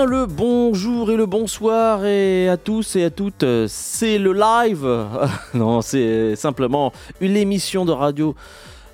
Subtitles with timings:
[0.00, 4.86] bien le bonjour et le bonsoir et à tous et à toutes, c'est le live.
[5.54, 8.34] non, c'est simplement une émission de radio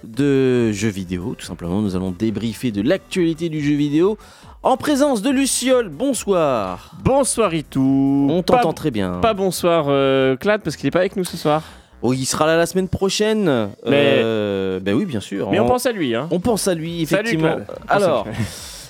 [0.03, 1.37] de jeux vidéo.
[1.39, 4.19] Tout simplement, nous allons débriefer de l'actualité du jeu vidéo
[4.65, 5.91] en présence de Luciole.
[5.91, 6.93] Bonsoir.
[7.05, 8.27] Bonsoir Itou.
[8.31, 9.21] On t'entend très bien.
[9.21, 11.63] Pas bonsoir euh, Clad parce qu'il est pas avec nous ce soir.
[12.03, 13.45] Oh, il sera là la semaine prochaine.
[13.87, 15.51] Mais- Euh, ben oui, bien sûr.
[15.51, 16.29] Mais on pense à lui hein.
[16.31, 17.55] on pense à lui Salut, effectivement.
[17.55, 17.67] Claude.
[17.89, 18.27] Alors.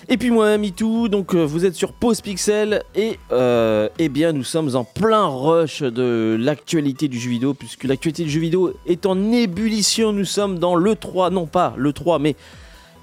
[0.09, 4.31] Et puis moi, MeToo, donc euh, vous êtes sur Pause Pixel et euh, eh bien
[4.31, 8.73] nous sommes en plein rush de l'actualité du jeu vidéo puisque l'actualité du jeu vidéo
[8.87, 10.13] est en ébullition.
[10.13, 12.37] Nous sommes dans le 3, non pas le 3, mais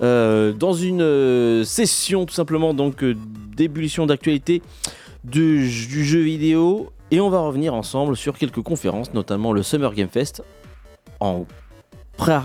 [0.01, 4.61] euh, dans une session tout simplement donc d'ébullition d'actualité
[5.25, 10.07] du, jeu vidéo et on va revenir ensemble sur quelques conférences, notamment le Summer Game
[10.07, 10.41] Fest
[11.19, 11.45] en,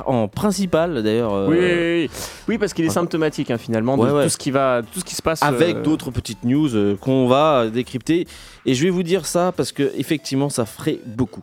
[0.07, 1.33] en principal d'ailleurs.
[1.35, 2.11] euh, Oui, oui, oui.
[2.49, 4.25] Oui, parce qu'il est symptomatique hein, finalement de Ouais, ouais.
[4.25, 5.43] tout ce qui va, tout ce qui se passe.
[5.43, 8.27] avec euh, d'autres petites news euh, qu'on va décrypter.
[8.67, 11.43] Et je vais vous dire ça parce que effectivement, ça ferait beaucoup.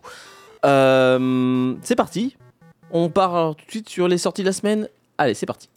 [0.63, 2.35] C'est parti.
[2.91, 4.87] On part tout de suite sur les sorties de la semaine.
[5.17, 5.69] Allez, c'est parti.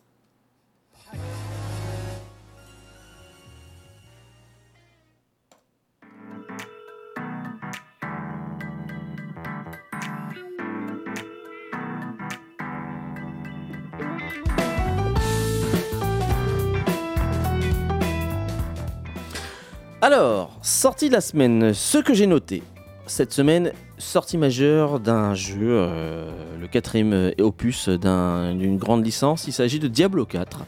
[20.01, 22.63] Alors, sortie de la semaine, ce que j'ai noté.
[23.07, 29.47] Cette semaine, sortie majeure d'un jeu, euh, le quatrième euh, opus d'un- d'une grande licence.
[29.49, 30.65] Il s'agit de Diablo 4,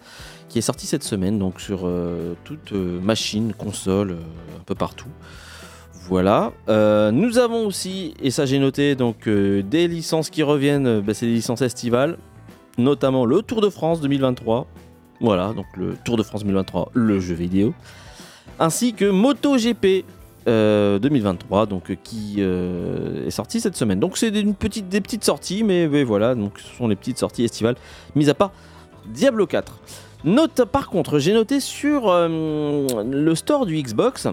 [0.49, 3.53] qui est sorti cette semaine, donc sur euh, toute euh, machine,
[3.87, 4.15] euh,
[4.59, 5.09] un peu partout.
[6.09, 6.51] Voilà.
[7.13, 11.01] Nous avons aussi, et ça j'ai noté, donc des licences qui reviennent.
[11.01, 12.19] bah, c'est des licences estivales,
[12.79, 14.67] notamment le Tour de France 2023.
[15.21, 17.75] Voilà, donc le Tour de France 2023, le jeu vidéo
[18.59, 20.05] ainsi que MotoGP
[20.49, 24.01] euh, 2023, donc euh, qui euh, est sorti cette semaine.
[24.01, 27.77] Donc c'est des, petites sorties, mais, voilà, donc ce sont les petites sorties estivales,
[28.15, 28.53] mis à part
[29.07, 29.81] Diablo 4.
[30.25, 34.29] Note par contre, j'ai noté sur euh, le store du Xbox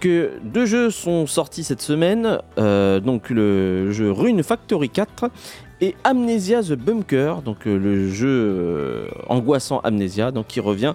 [0.00, 5.30] que deux jeux sont sortis cette semaine, euh, donc le jeu Rune Factory 4
[5.80, 10.94] et Amnesia The Bunker, donc euh, le jeu euh, angoissant Amnesia, donc qui revient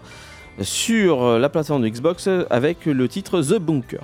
[0.61, 4.01] sur euh, la plateforme de Xbox euh, avec le titre The Bunker.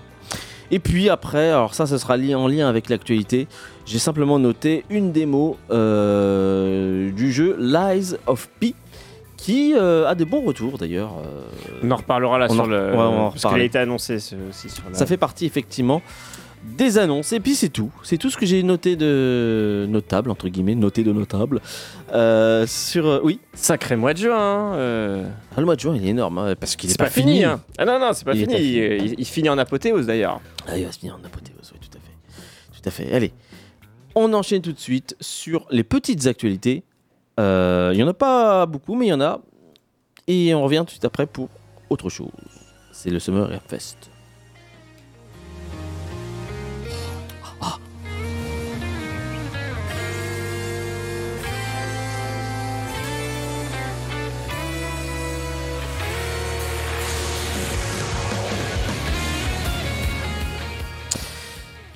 [0.71, 3.47] Et puis après, alors ça, ce sera li- en lien avec l'actualité.
[3.85, 8.75] J'ai simplement noté une démo euh, du jeu Lies of P,
[9.37, 11.13] qui euh, a des bons retours d'ailleurs.
[11.25, 12.77] euh, On en reparlera là On sur en- le.
[12.91, 14.95] ouais, on parce qu'il a été annoncé ce- aussi sur la.
[14.95, 16.01] Ça fait partie effectivement
[16.63, 17.31] des annonces.
[17.33, 17.91] Et puis c'est tout.
[18.03, 21.61] C'est tout ce que j'ai noté de notable, entre guillemets, noté de notable.
[22.13, 23.07] Euh, sur.
[23.07, 24.37] euh, oui, Sacré mois de juin.
[24.37, 25.29] hein, euh.
[25.55, 27.43] Ah, le mois de juin il est énorme hein, parce qu'il est, C'est pas, fini.
[27.43, 27.61] hein.
[27.77, 28.53] Ah non non, c'est pas Il est fini.
[28.55, 29.11] pas Il, fini.
[29.13, 30.41] il- il finit en apothéose d'ailleurs.
[30.67, 32.81] Ah, il va se finir en apothéose, oui, tout à fait.
[32.81, 33.13] Tout à fait.
[33.13, 33.31] Allez,
[34.15, 36.83] on enchaîne tout de suite sur les petites actualités.
[37.39, 39.41] Euh, Il y en a pas beaucoup, mais il y en a.
[40.27, 41.49] Et on revient tout de suite après pour
[41.89, 42.29] autre chose.
[42.91, 44.08] C'est le Summer Air Fest.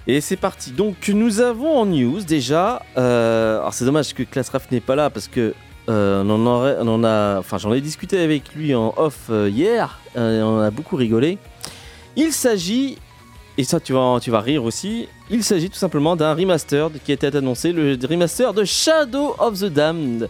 [0.07, 0.71] Et c'est parti.
[0.71, 2.81] Donc nous avons en news déjà.
[2.97, 5.53] euh, alors c'est dommage que Classraf n'est pas là parce que
[5.89, 9.99] euh, on en a, enfin j'en ai discuté avec lui en off euh, hier.
[10.15, 11.37] on a beaucoup rigolé.
[12.15, 12.97] Il s'agit
[13.57, 15.07] et ça tu vas, tu vas rire aussi.
[15.29, 19.65] Il s'agit tout simplement d'un remaster qui été annoncé, le remaster de Shadow of the
[19.65, 20.29] Damned.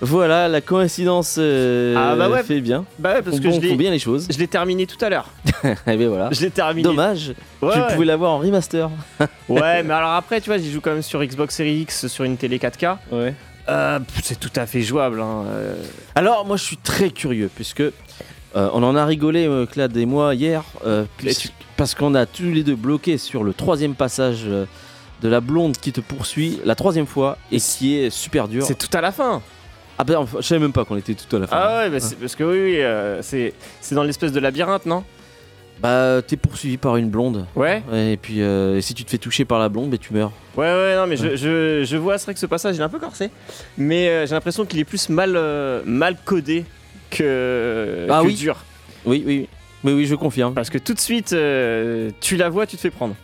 [0.00, 2.42] Voilà, la coïncidence euh, Ah, bah ouais.
[2.42, 2.84] fait bien.
[2.98, 4.26] Bah ouais, parce Font que je bien les choses.
[4.30, 5.28] je l'ai terminé tout à l'heure.
[5.86, 6.28] Et bien voilà.
[6.32, 6.82] Je l'ai terminé.
[6.82, 7.32] Dommage,
[7.62, 8.90] Ouais, tu pouvais l'avoir en remaster.
[9.48, 12.24] Ouais, mais alors après, tu vois, j'y joue quand même sur Xbox Series X, sur
[12.24, 12.96] une télé 4K.
[13.12, 13.34] Ouais.
[13.68, 15.20] Euh, c'est tout à fait jouable.
[15.20, 15.74] hein, euh.
[16.14, 17.82] Alors, moi, je suis très curieux, puisque
[18.54, 20.62] on en a rigolé, Clad et moi, hier,
[21.76, 25.92] parce qu'on a tous les deux bloqué sur le troisième passage de la blonde qui
[25.92, 28.64] te poursuit la troisième fois et qui est super dur.
[28.66, 29.42] C'est tout à la fin.
[29.98, 31.56] Ah, ben, enfin, je savais même pas qu'on était tout à la fin.
[31.58, 34.84] Ah ouais, bah c'est- parce que oui, oui euh, c'est c'est dans l'espèce de labyrinthe,
[34.86, 35.04] non?
[35.80, 37.46] Bah, t'es poursuivi par une blonde.
[37.54, 40.32] Ouais et puis, euh, si tu te fais toucher par la blonde, bah, tu meurs.
[40.56, 42.84] Ouais, ouais, non, mais je, je, je vois, c'est vrai que ce passage, il est
[42.84, 43.30] un peu corsé.
[43.76, 45.38] Mais euh, j'ai l'impression qu'il est plus mal,
[45.84, 46.64] mal codé
[47.10, 48.34] que, Ah que oui?
[48.34, 48.56] dur.
[49.04, 49.48] Oui, oui, oui.
[49.84, 50.54] Oui, oui, je confirme.
[50.54, 51.34] Parce que tout de suite,
[52.20, 53.14] tu la vois, tu te fais prendre.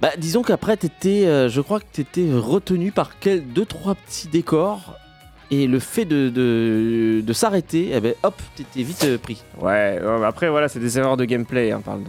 [0.00, 4.96] Bah, disons qu'après, t'étais, je crois que t'étais retenu par quel, deux, trois petits décors.
[5.52, 9.42] Et le fait de, de, de s'arrêter, eh ben, hop, t'étais vite euh, pris.
[9.60, 12.02] Ouais, mais après, voilà, c'est des erreurs de gameplay hein, par, le,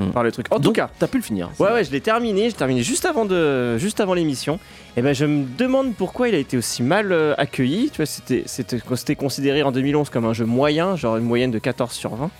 [0.00, 0.12] Hmm.
[0.12, 0.46] par le truc.
[0.50, 1.50] En tout Donc, cas, t'as pu le finir.
[1.58, 2.48] ouais, ouais, je l'ai terminé.
[2.48, 4.58] J'ai terminé juste avant, de, juste avant l'émission.
[4.96, 7.90] Et ben, je me demande pourquoi il a été aussi mal euh, accueilli.
[7.90, 11.50] Tu vois, c'était, c'était, c'était considéré en 2011 comme un jeu moyen, genre une moyenne
[11.50, 12.30] de 14 sur 20.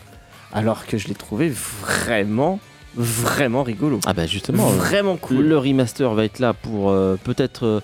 [0.54, 2.60] Alors que je l'ai trouvé vraiment,
[2.94, 4.00] vraiment rigolo.
[4.06, 5.44] Ah bah justement, euh, vraiment cool.
[5.44, 7.80] le remaster va être là pour euh, peut-être euh,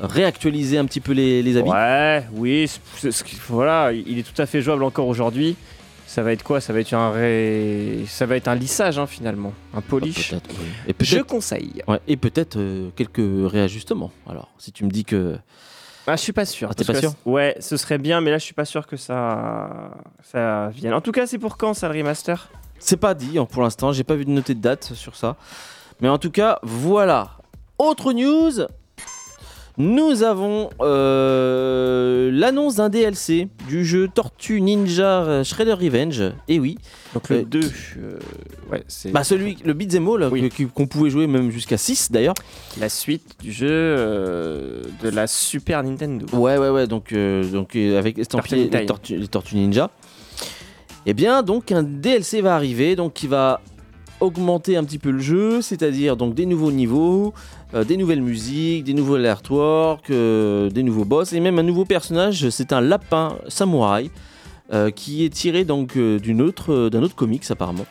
[0.00, 1.70] réactualiser un petit peu les, les habits.
[1.70, 2.70] Ouais, oui,
[3.48, 5.56] voilà, il est tout à fait jouable encore aujourd'hui.
[6.06, 6.60] Ça va être quoi?
[6.62, 8.04] Ça va être un ré...
[8.08, 10.32] ça va être un lissage hein, finalement, un polish.
[10.32, 10.38] Oui.
[10.88, 11.82] Et Je conseille.
[11.86, 14.10] ouais, et peut-être euh, quelques réajustements.
[14.28, 15.36] Alors, si tu me dis que
[16.06, 16.68] Ah, je suis pas sûr.
[16.70, 18.96] Ah, t'es pas sûr Ouais, ce serait bien, mais là je suis pas sûr que
[18.96, 19.90] ça
[20.22, 20.94] ça vienne.
[20.94, 22.48] En tout cas, c'est pour quand ça le remaster?
[22.78, 25.36] C'est pas dit hein, pour l'instant, j'ai pas vu de noter de date sur ça.
[26.00, 27.32] Mais en tout cas, voilà.
[27.78, 28.66] Autre news.
[29.80, 36.32] Nous avons euh, l'annonce d'un DLC du jeu Tortue Ninja euh, Shredder Revenge.
[36.48, 36.78] Et oui,
[37.14, 38.18] Donc le Euh, 2 euh,
[38.72, 40.50] ouais, c'est bah celui, le beat'em all, Oui.
[40.74, 42.34] qu'on pouvait jouer même jusqu'à 6 d'ailleurs.
[42.80, 46.26] la suite du jeu euh, de la Super Nintendo.
[46.32, 48.86] Ouais, ouais, ouais, donc, euh, donc euh, avec estampillé les,
[49.16, 49.90] les Tortues Ninja.
[51.06, 53.60] Eh bien, donc un DLC va arriver, donc qui va
[54.20, 57.32] augmenter un petit peu le jeu, c'est-à-dire donc des nouveaux niveaux,
[57.74, 61.84] euh, des nouvelles musiques, des nouveaux artworks, euh, des nouveaux boss et même un nouveau
[61.84, 62.48] personnage.
[62.50, 64.10] C'est un lapin samouraï
[64.72, 67.86] euh, qui est tiré donc d'une autre, d'un autre comics apparemment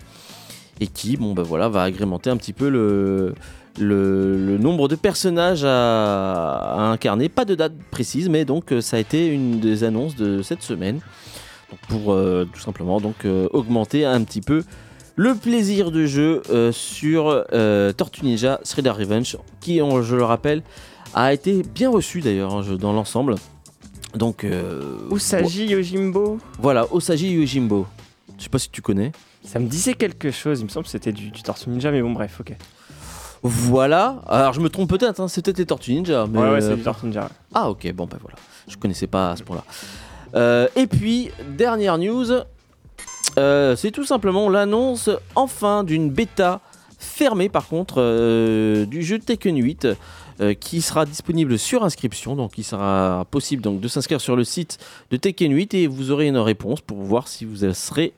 [0.80, 3.34] et qui, bon ben voilà, va agrémenter un petit peu le
[3.80, 7.30] le, nombre de personnages à, incarner.
[7.30, 11.00] Pas de date précise, mais donc ça a été une des annonces de cette semaine.
[11.90, 12.16] Pour
[12.54, 14.64] tout simplement donc augmenter un petit peu
[15.18, 20.24] le plaisir de jeu euh, sur euh, Tortue Ninja Shredder Revenge, qui, on- je le
[20.24, 20.62] rappelle,
[21.14, 23.36] a été bien reçu d'ailleurs hein, dans l'ensemble.
[24.16, 27.86] Donc euh, Usagi Yojimbo voilà, Osagi Yojimbo.
[28.38, 29.12] Je sais pas si tu connais.
[29.44, 32.02] Ça me disait quelque chose, il me semble que c'était du, du Tortue Ninja, mais
[32.02, 32.54] bon, bref, ok.
[33.44, 34.22] Voilà.
[34.28, 36.26] Alors je me trompe peut-être, hein, c'est peut-être les Tortues Ninja.
[36.30, 37.30] Mais ouais, ouais, euh, c'est Ninja.
[37.54, 38.36] Ah ok, bon bah voilà,
[38.68, 39.64] je connaissais pas à ce point-là.
[40.36, 42.26] Euh, et puis, dernière news,
[43.38, 46.62] euh, c'est tout simplement l'annonce enfin d'une bêta
[46.98, 49.88] fermée par contre euh, du jeu Tekken 8
[50.40, 54.44] euh, qui sera disponible sur inscription, donc il sera possible donc de s'inscrire sur le
[54.44, 54.78] site
[55.12, 58.14] de Tekken 8 et vous aurez une réponse pour voir si vous serez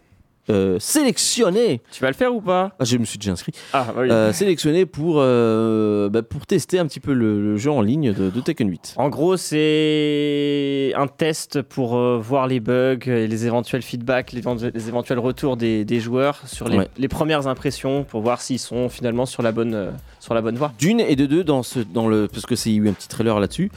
[0.49, 1.81] euh, sélectionné.
[1.91, 2.71] Tu vas le faire ou pas?
[2.79, 3.51] Ah, je me suis déjà inscrit.
[3.73, 4.09] Ah, bah oui.
[4.11, 8.13] Euh, sélectionné pour, euh, bah, pour tester un petit peu le, le jeu en ligne
[8.13, 8.95] de, de Tekken 8.
[8.97, 14.41] En gros, c'est un test pour euh, voir les bugs, et les éventuels feedbacks, les,
[14.41, 16.87] éventu- les éventuels retours des, des joueurs sur les, Ouais.
[16.97, 20.71] les premières impressions pour voir s'ils sont finalement sur la bonne, sur la bonne voie.
[20.79, 22.89] D'une et de deux dans ce dans le parce que c'est il y a eu
[22.89, 23.69] un petit trailer là-dessus.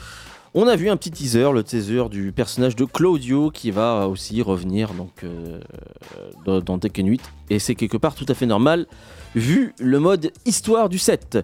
[0.55, 4.41] On a vu un petit teaser, le teaser du personnage de Claudio qui va aussi
[4.43, 5.59] revenir donc euh,
[6.45, 8.85] dans, dans Tekken 8 et c'est quelque part tout à fait normal
[9.35, 11.39] vu le mode histoire du set.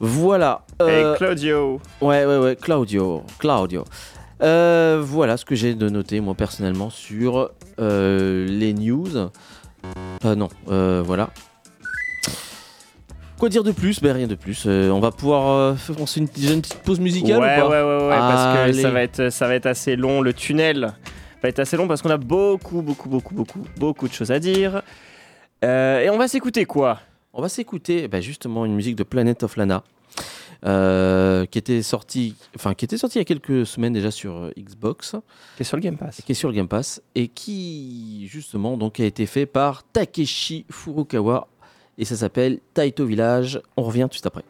[0.00, 0.64] Voilà.
[0.80, 3.84] Euh, Hey Claudio ouais ouais ouais Claudio Claudio.
[4.42, 9.28] Euh, voilà ce que j'ai de noter moi personnellement sur les news.
[10.24, 11.30] Euh, non, euh, voilà.
[13.38, 14.00] Quoi dire de plus?
[14.00, 14.64] Ben rien de plus.
[14.66, 17.56] Euh, on va pouvoir euh, faire on fait une, déjà une petite pause musicale ouais,
[17.56, 17.68] ou pas?
[17.68, 20.22] ouais, ouais, ouais, parce que ça va, être, ça va être assez long.
[20.22, 20.94] Le tunnel
[21.42, 24.38] va être assez long parce qu'on a beaucoup, beaucoup, beaucoup, beaucoup, beaucoup de choses à
[24.38, 24.80] dire.
[25.64, 27.00] Euh, et on va s'écouter quoi?
[27.34, 29.82] On va s'écouter ben, justement une musique de Planet of Lana.
[30.64, 34.32] euh, qui était sortie, enfin qui était sortie il y a quelques semaines déjà sur
[34.36, 35.14] euh, Xbox,
[35.56, 36.22] Qui est sur le Game Pass.
[36.24, 40.64] qui est sur le Game Pass et qui justement donc a été fait par Takeshi
[40.70, 41.48] Furukawa
[41.98, 43.60] et ça s'appelle Taito Village.
[43.76, 44.44] On revient tout après.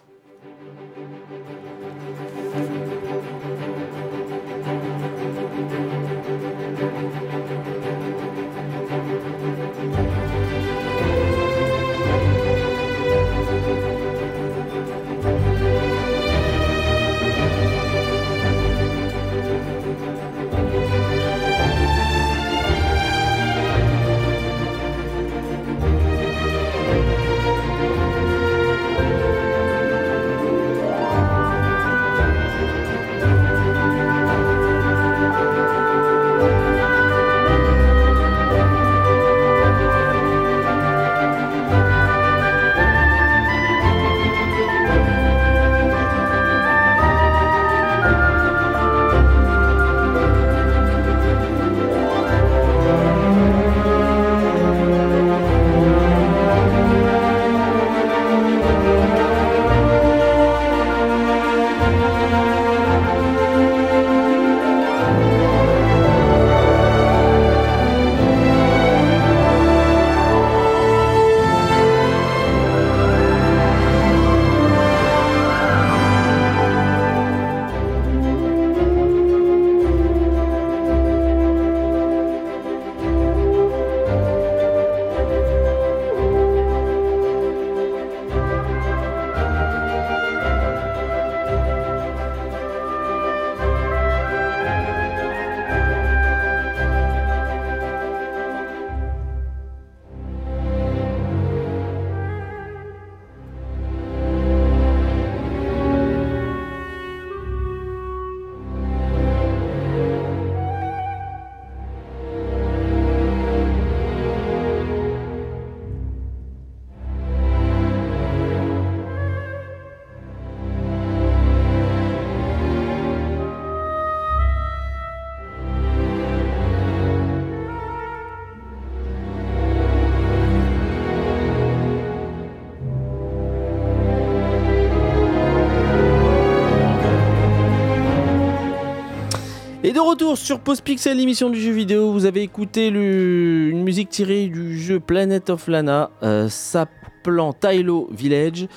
[139.97, 144.49] De retour sur Post Pixel, l'émission du jeu vidéo, vous avez écouté une musique tirée
[144.49, 148.69] du jeu Planet of Lana, euh, s'appelant Tylo Village.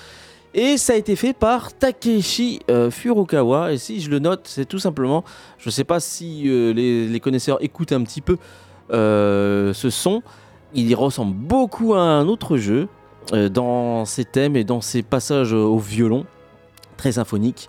[0.54, 3.74] Et ça a été fait par Takeshi euh, Furukawa.
[3.74, 5.26] Et si je le note, c'est tout simplement,
[5.58, 8.38] je ne sais pas si euh, les, connaisseurs écoutent un petit peu
[8.90, 10.24] ce son.
[10.74, 12.88] Il y ressemble beaucoup à un autre jeu
[13.34, 16.26] dans ses thèmes et dans ses passages au violon,
[16.96, 17.68] très symphonique.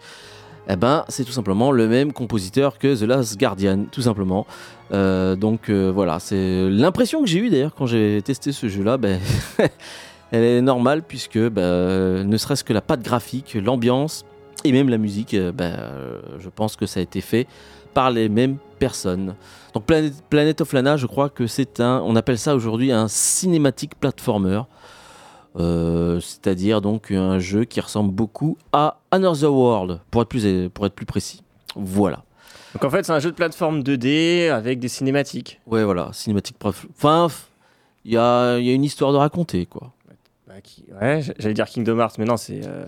[0.73, 4.47] Eh ben, c'est tout simplement le même compositeur que The Last Guardian, tout simplement.
[4.93, 8.97] Euh, donc euh, voilà, c'est l'impression que j'ai eue d'ailleurs quand j'ai testé ce jeu-là.
[8.97, 9.21] Ben,
[10.31, 14.25] elle est normale puisque ben, ne serait-ce que la patte graphique, l'ambiance
[14.63, 15.75] et même la musique, euh, ben,
[16.39, 17.49] je pense que ça a été fait
[17.93, 19.35] par les mêmes personnes.
[19.75, 23.09] Donc Planet, Planet of Lana, je crois que c'est un, on appelle ça aujourd'hui un
[23.09, 24.61] cinématique platformer.
[25.57, 30.87] Euh, c'est-à-dire donc un jeu qui ressemble beaucoup à Another World, pour être plus, pour
[30.87, 31.43] être plus précis.
[31.75, 32.23] Voilà.
[32.75, 35.61] Donc en fait, c'est un jeu de plateforme 2D avec des cinématiques.
[35.67, 36.57] Ouais, voilà, cinématique.
[36.59, 37.27] prof- Enfin,
[38.05, 39.93] il y a, y a une histoire de raconter, quoi.
[40.47, 42.61] Bah, qui- Ouais, j'allais dire Kingdom Hearts, mais non, c'est.
[42.65, 42.85] euh,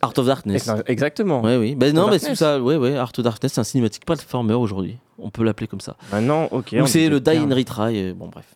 [0.00, 0.68] Art of Darkness.
[0.68, 1.42] ex- Exactement.
[1.42, 1.74] Ouais, oui.
[1.74, 2.60] Ben non, mais c'est ça.
[2.60, 2.96] Ouais, ouais.
[2.96, 4.98] Art of Darkness, c'est un cinématique platformer aujourd'hui.
[5.18, 5.96] On peut l'appeler comme ça.
[6.12, 6.76] Maintenant, ok.
[6.80, 8.12] Ou c'est le Die and Retry.
[8.12, 8.46] Bon, bref.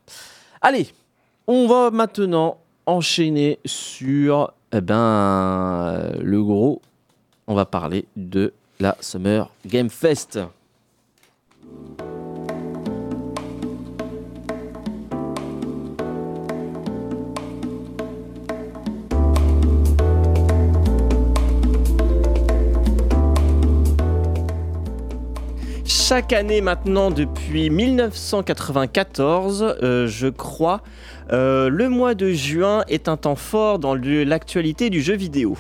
[0.61, 0.87] Allez,
[1.49, 6.81] on va maintenant enchaîner sur eh ben, le gros.
[7.47, 10.39] On va parler de la Summer Game Fest.
[26.13, 30.83] Chaque année maintenant, depuis 1994, euh, je crois,
[31.33, 35.57] euh, le mois de juin est un temps fort dans l'actualité du jeu vidéo.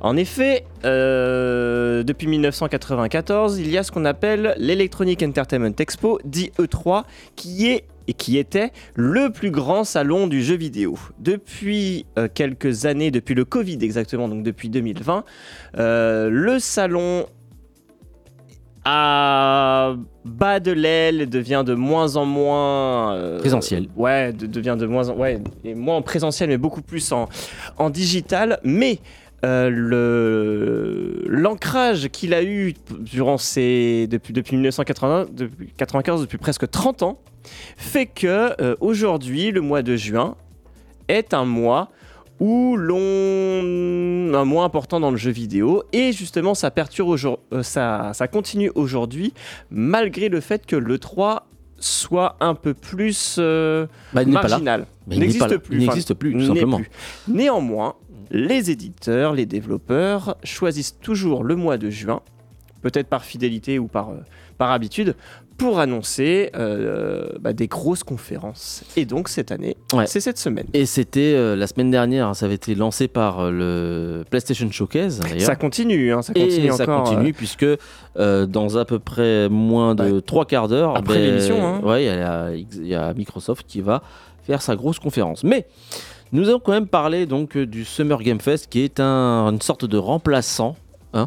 [0.00, 6.50] En effet, euh, depuis 1994, il y a ce qu'on appelle l'Electronic Entertainment Expo, dit
[6.58, 7.04] E3,
[7.36, 10.98] qui est et qui était le plus grand salon du jeu vidéo.
[11.20, 15.22] Depuis quelques années, depuis le Covid exactement, donc depuis 2020,
[15.78, 17.26] euh, le salon
[18.84, 23.88] à bas de l'aile devient de moins en moins euh, Présentiel.
[23.96, 27.28] ouais de- devient de moins en ouais et moins en présentiel mais beaucoup plus en,
[27.78, 28.98] en digital mais
[29.44, 36.68] euh, le l'ancrage qu'il a eu durant ces depuis depuis 1980 depuis 95 depuis presque
[36.70, 37.18] 30 ans
[37.76, 40.36] fait que euh, aujourd'hui le mois de juin
[41.08, 41.90] est un mois
[42.42, 47.16] où l'on un mois important dans le jeu vidéo et justement ça perturbe
[47.52, 49.32] euh, ça, ça continue aujourd'hui
[49.70, 51.46] malgré le fait que le 3
[51.78, 56.46] soit un peu plus euh, Bah, marginal pas n'existe plus, Il enfin, n'existe plus, tout
[56.46, 56.78] simplement.
[56.78, 56.90] plus.
[57.28, 57.94] Néanmoins,
[58.30, 62.22] les éditeurs, les développeurs choisissent toujours le mois de juin,
[62.82, 64.16] peut-être par fidélité ou par, euh,
[64.58, 65.14] par habitude,
[65.58, 68.84] pour annoncer euh, bah, des grosses conférences.
[68.96, 70.06] Et donc cette année, Ouais.
[70.06, 70.66] c'est cette semaine.
[70.74, 74.70] Et c'était euh, la semaine dernière, hein, ça avait été lancé par euh, le PlayStation
[74.70, 75.20] Showcase.
[75.38, 76.76] Ça continue, hein, ça continue Et encore.
[76.76, 77.66] ça continue puisque
[78.18, 81.80] euh, dans à peu près moins de trois quarts d'heure, après l'émission, hein.
[81.82, 84.02] ouais, il y, a- il y a Microsoft qui va
[84.44, 85.44] faire sa grosse conférence.
[85.44, 85.66] Mais
[86.32, 89.84] nous allons quand même parler donc du Summer Game Fest qui est un- une sorte
[89.84, 90.76] de remplaçant
[91.14, 91.26] hein,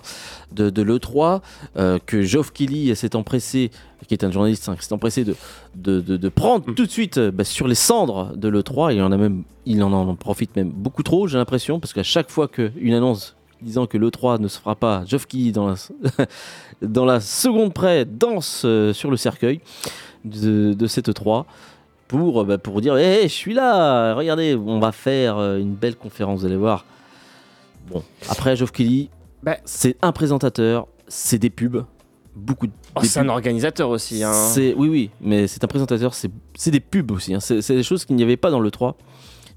[0.51, 1.41] de, de l'E3
[1.77, 3.71] euh, que Geoff Keighley s'est empressé,
[4.07, 5.35] qui est un journaliste, hein, qui s'est empressé de,
[5.75, 6.75] de, de- prendre Mm.
[6.75, 8.93] tout de suite euh, bah, sur les cendres de l'E3.
[8.93, 12.03] Il en a même, il en, en profite même beaucoup trop, j'ai l'impression, parce qu'à
[12.03, 15.75] chaque fois qu'une annonce disant que l'E3 ne se fera pas, Geoff Keighley dans la,
[16.81, 19.59] dans la seconde près danse euh, sur le cercueil
[20.23, 21.45] de, de cette E3
[22.07, 26.41] pour, bah, pour dire Hé, je suis là, regardez, on va faire une belle conférence,
[26.41, 26.85] vous allez voir.
[27.89, 29.09] Bon, après, Geoff Keighley,
[29.43, 29.57] Bah.
[29.65, 31.85] c'est un présentateur, c'est des pubs,
[32.35, 32.71] beaucoup de.
[32.95, 34.23] Oh, c'est un organisateur aussi.
[34.23, 34.33] hein.
[34.33, 36.31] C'est oui oui, mais c'est un présentateur, c'est
[36.71, 37.33] des pubs aussi.
[37.33, 37.39] hein.
[37.39, 38.97] C'est des choses qu'il n'y avait pas dans le 3.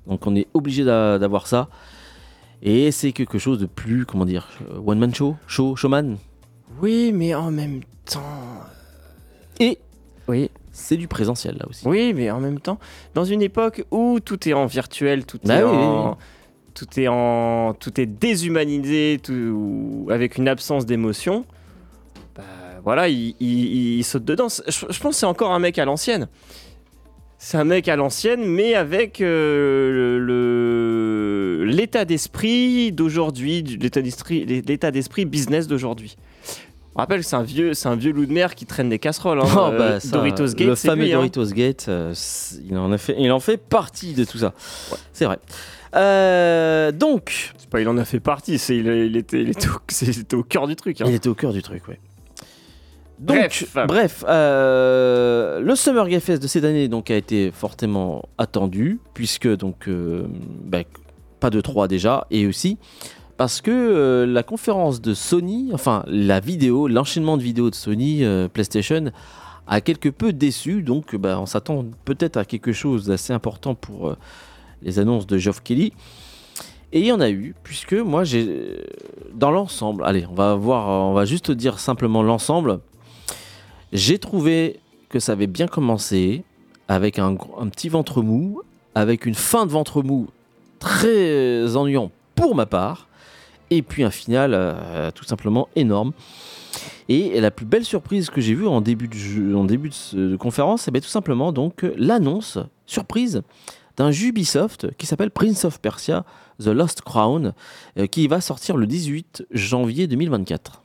[0.07, 1.69] Donc on est obligé d'a- d'avoir ça.
[2.63, 4.49] Et c'est quelque chose de plus comment dire
[4.85, 6.17] one man show, show showman.
[6.83, 8.21] Oui, mais en même temps.
[9.61, 9.79] Et
[10.29, 10.51] Oui.
[10.73, 11.87] c'est du présentiel là aussi.
[11.87, 12.79] Oui, mais en même temps,
[13.15, 16.09] dans une époque où tout est en virtuel, tout Bah est oui, en.
[16.11, 16.15] oui, oui.
[16.79, 19.21] Tout est en, déshumanisé,
[20.11, 21.45] avec une absence d'émotion.
[22.37, 22.45] Bah,
[22.85, 24.47] voilà, il, saute dedans.
[24.49, 26.29] Je, pense que c'est encore un mec à l'ancienne.
[27.37, 30.19] C'est un mec à l'ancienne, mais avec euh,
[31.64, 34.03] l'état d'esprit d'aujourd'hui, l'état
[34.93, 36.17] d'esprit business d'aujourd'hui.
[36.94, 38.98] On rappelle que c'est un vieux, c'est un vieux loup de mer qui traîne des
[38.98, 39.40] casseroles.
[39.40, 39.44] hein.
[39.57, 41.16] Oh, Euh, bah, ça, Doritos Gate, le fameux lui, hein.
[41.16, 42.12] Doritos Gate, euh,
[42.68, 44.53] il en a fait, il en fait partie de tout ça.
[45.12, 45.38] C'est vrai.
[45.94, 50.35] Euh, donc, C'est pas, il en a fait partie, c'est, il, il était, il était
[50.35, 51.01] au, cœur du truc.
[51.01, 51.05] hein.
[51.09, 52.01] il était au cœur du truc, ouais.
[53.20, 53.37] Donc,
[53.74, 53.87] Bref.
[53.88, 59.88] bref, le Summer Game Fest de cette année donc, a été fortement attendu, puisque donc,
[60.64, 60.83] bah,
[61.40, 62.79] pas de 3 déjà, et aussi
[63.38, 68.24] parce que euh, la conférence de Sony, enfin la vidéo, l'enchaînement de vidéos de Sony
[68.24, 69.12] euh, PlayStation
[69.68, 74.09] a quelque peu déçu, donc bah, on s'attend peut-être à quelque chose d'assez important pour
[74.09, 74.16] euh,
[74.83, 75.92] les annonces de Geoff Kelly.
[76.92, 78.85] Et il y en a eu, puisque moi j'ai
[79.35, 82.81] dans l'ensemble, allez, on va voir, on va juste dire simplement l'ensemble.
[83.92, 86.42] J'ai trouvé que ça avait bien commencé
[86.88, 88.62] avec un, un petit ventre mou,
[88.96, 90.27] avec une fin de ventre mou
[90.81, 93.08] très ennuyant pour ma part,
[93.70, 96.12] et puis un final euh, tout simplement énorme.
[97.09, 101.52] Et la plus belle surprise que j'ai vue en début de, conférence, c'est tout simplement
[101.52, 103.42] donc euh, l'annonce surprise
[103.96, 106.24] d'un Ubisoft qui s'appelle Prince of Persia
[106.62, 107.54] The Lost Crown,
[107.98, 110.83] euh, qui va sortir le 18 janvier 2024.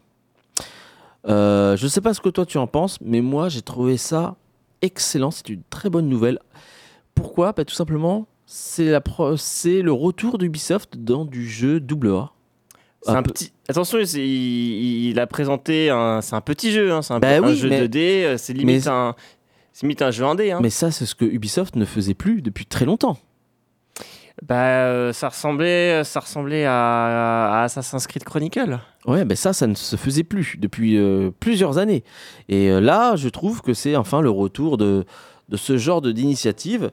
[1.27, 3.97] Euh, je ne sais pas ce que toi tu en penses, mais moi j'ai trouvé
[3.97, 4.35] ça
[4.81, 5.31] excellent.
[5.31, 6.39] C'est une très bonne nouvelle.
[7.15, 7.51] Pourquoi?
[7.51, 12.31] Bah, Tout simplement, c'est le retour d'Ubisoft dans du jeu AA.
[13.07, 13.51] Un petit.
[13.67, 14.17] Attention, il,
[15.09, 16.21] il a présenté un.
[16.21, 17.97] C'est un petit jeu, hein, c'est un, Bah un jeu mais- 2D.
[18.23, 19.15] euh, C'est limite mais- un.
[19.73, 20.51] C'est limite un jeu indé.
[20.51, 20.59] Hein.
[20.61, 23.17] Mais ça, c'est ce que Ubisoft ne faisait plus depuis très longtemps.
[24.47, 24.55] Bah,
[24.87, 28.79] euh, ça ressemblait, ça ressemblait à, à Assassin's Creed Chronicle.
[29.05, 32.03] Ouais, ben ça, ça ne se faisait plus depuis euh, plusieurs années.
[32.49, 35.05] Et euh, là, je trouve que c'est enfin le retour de,
[35.49, 36.91] de ce genre d'initiative.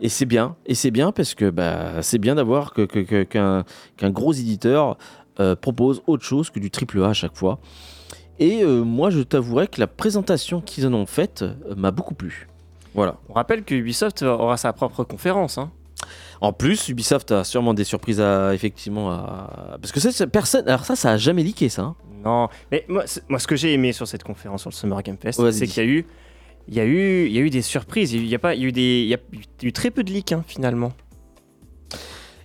[0.00, 0.56] Et c'est bien.
[0.66, 4.98] Et c'est bien parce que bah, c'est bien d'avoir que- que- qu'un gros éditeur
[5.40, 7.58] euh, propose autre chose que du triple A à chaque fois.
[8.38, 12.14] Et euh, moi, je t'avouerai que la présentation qu'ils en ont faite euh, m'a beaucoup
[12.14, 12.48] plu.
[12.94, 13.16] Voilà.
[13.28, 15.58] On rappelle que Ubisoft aura sa propre conférence.
[15.58, 15.70] Hein.
[16.40, 19.78] En plus, Ubisoft a sûrement des surprises à effectivement à...
[19.80, 20.66] parce que ça, personne.
[20.68, 21.82] Alors ça, ça a jamais leaké ça.
[21.82, 21.96] hein.
[22.24, 25.16] Non, mais moi, moi, ce que j'ai aimé sur cette conférence sur le Summer Game
[25.20, 26.06] Fest, c'est qu'il y a eu,
[26.68, 28.12] il y a eu, il y a eu des surprises.
[28.12, 29.18] Il y a pas, il y a eu des, il y a
[29.62, 30.92] eu très peu de leaks hein, finalement.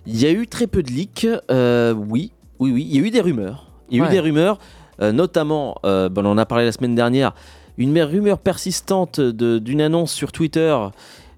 [0.06, 2.86] Il y a eu très peu de leaks, euh, oui, oui, oui.
[2.90, 3.66] Il y a eu des rumeurs.
[3.90, 4.58] Il y a eu des rumeurs,
[5.00, 7.34] euh, notamment, euh, bon, on en a parlé la semaine dernière,
[7.78, 10.76] une rumeur persistante d'une annonce sur Twitter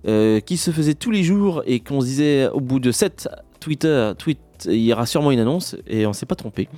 [0.08, 3.28] euh, qui se faisait tous les jours et qu'on se disait au bout de 7
[3.60, 6.68] Twitter, tweets, il y aura sûrement une annonce et on s'est pas trompé.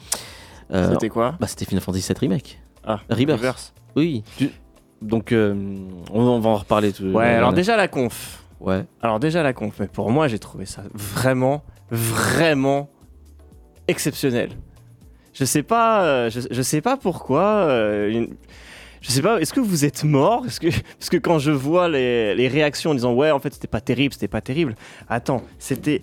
[0.73, 1.37] C'était quoi?
[1.39, 2.61] bah, C'était Final Fantasy VII Remake.
[2.85, 3.39] Ah, Rebirth.
[3.39, 3.73] Reverse.
[3.95, 4.25] Oui.
[4.39, 4.51] Tu-
[5.03, 6.93] Donc, on, on va en reparler.
[6.93, 8.43] Tout, Ouais, alors déjà la conf.
[8.61, 8.85] Ouais.
[9.01, 12.89] Alors déjà la conf, mais pour moi j'ai trouvé ça vraiment, vraiment
[13.93, 14.51] exceptionnel.
[15.33, 17.45] Je sais pas, euh, je, sais pas pourquoi.
[17.69, 18.27] euh,
[19.01, 20.45] Je sais pas, est-ce que vous êtes mort?
[20.47, 23.53] Est-ce que parce que quand je vois les, les réactions en disant ouais en fait
[23.55, 24.75] c'était pas terrible, c'était pas terrible.
[25.09, 26.03] Attends, c'était,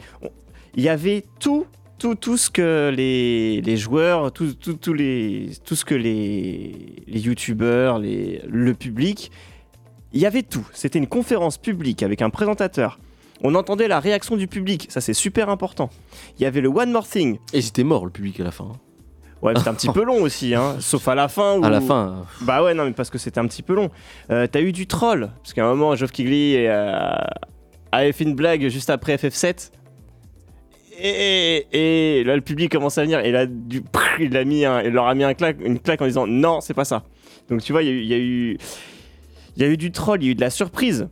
[0.75, 1.65] il y avait tout,
[1.99, 7.03] tout, tout ce que les, les joueurs, tout, tout, tout les, tout ce que les,
[7.07, 9.31] les youtubeurs, les, le public,
[10.11, 10.67] il y avait tout.
[10.73, 12.99] C'était une conférence publique avec un présentateur.
[13.43, 15.89] On entendait la réaction du public, ça c'est super important.
[16.37, 17.37] Il y avait le One More Thing.
[17.53, 18.65] Et c'était mort le public à la fin.
[18.65, 18.79] hein.
[19.41, 21.57] Ouais, c'était un petit peu long aussi, hein, sauf à la fin.
[21.57, 21.63] Où...
[21.63, 22.25] À la fin.
[22.41, 23.89] Bah ouais, non, mais parce que c'était un petit peu long.
[24.31, 26.91] Euh, T'as eu du troll, parce qu'à un moment, Geoff Keighley euh,
[27.93, 29.71] avait fait une blague juste après FF7.
[31.01, 33.81] Et, et là, le public commence à venir, et là, du,
[34.19, 36.59] il, a mis un- il leur a mis un claque, une claque en disant non,
[36.59, 37.03] c'est pas ça.
[37.49, 38.57] Donc tu vois, y il y, a eu,
[39.55, 41.07] il y a eu du troll, il y a eu de la surprise.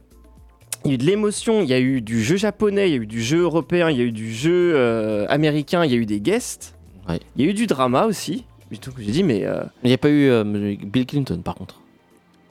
[0.86, 2.98] Il y a eu de l'émotion, il y a eu du jeu japonais, il y
[2.98, 5.96] a eu du jeu européen, il y a eu du jeu euh, américain, il y
[5.96, 6.76] a eu des guests.
[7.10, 7.20] Ouais.
[7.36, 8.46] Il y a eu du drama aussi.
[8.72, 11.42] Du tout que j'ai dit, mais euh, Il n'y a pas eu euh, Bill Clinton
[11.44, 11.82] par contre.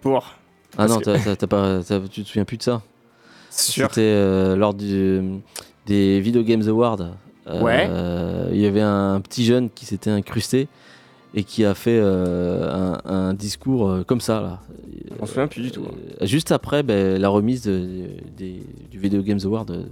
[0.01, 0.35] pour.
[0.79, 2.83] Ah Parce non, que- t'as- t'as- t'as pas, t'as- tu te souviens plus de ça
[3.51, 3.89] Sûr.
[3.89, 5.21] C'était euh, lors du,
[5.87, 7.01] des Video Games Awards.
[7.47, 7.89] Euh, Ouais.
[8.53, 10.69] Il y avait un petit jeune qui s'était incrusté
[11.35, 14.61] et qui a fait euh, un, un discours euh, comme ça là.
[15.11, 15.85] Je m'en souviens plus du tout.
[15.87, 15.95] hein.
[16.23, 18.09] Euh, juste après ben, la remise de-
[18.39, 19.91] du Video Games Award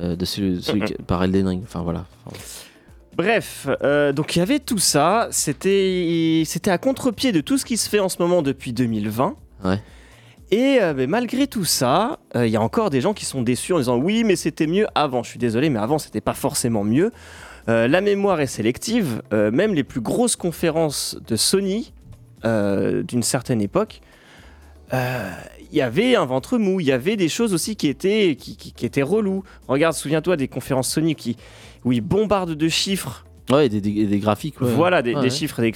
[0.00, 0.60] de celui,
[1.06, 1.62] par Elden Ring.
[1.64, 2.06] Enfin voilà.
[2.26, 2.36] Enfin,
[3.16, 5.26] Bref, euh, donc il y avait tout ça.
[5.32, 9.34] C'était, à contre-pied de tout ce qui se fait en ce moment depuis 2020.
[9.64, 9.80] Ouais.
[10.52, 13.42] Et euh, mais malgré tout ça, euh, il y a encore des gens qui sont
[13.42, 15.22] déçus en disant oui, mais c'était mieux avant.
[15.24, 17.10] Je suis désolé, mais avant c'était pas forcément mieux.
[17.68, 19.22] Euh, la mémoire est sélective.
[19.32, 21.92] Euh, même les plus grosses conférences de Sony
[22.44, 24.00] euh, d'une certaine époque,
[24.92, 26.80] il y avait un ventre mou.
[26.80, 29.42] Il y avait des choses aussi qui étaient qui, qui- qui étaient reloues.
[29.66, 31.36] Regarde, souviens-toi des conférences Sony qui
[31.84, 34.60] où ils bombardent de chiffres Ouais, et des, des- des graphiques.
[34.60, 34.70] ouais.
[34.74, 35.34] voilà, des, Ouais, des ouais.
[35.34, 35.72] chiffres, des,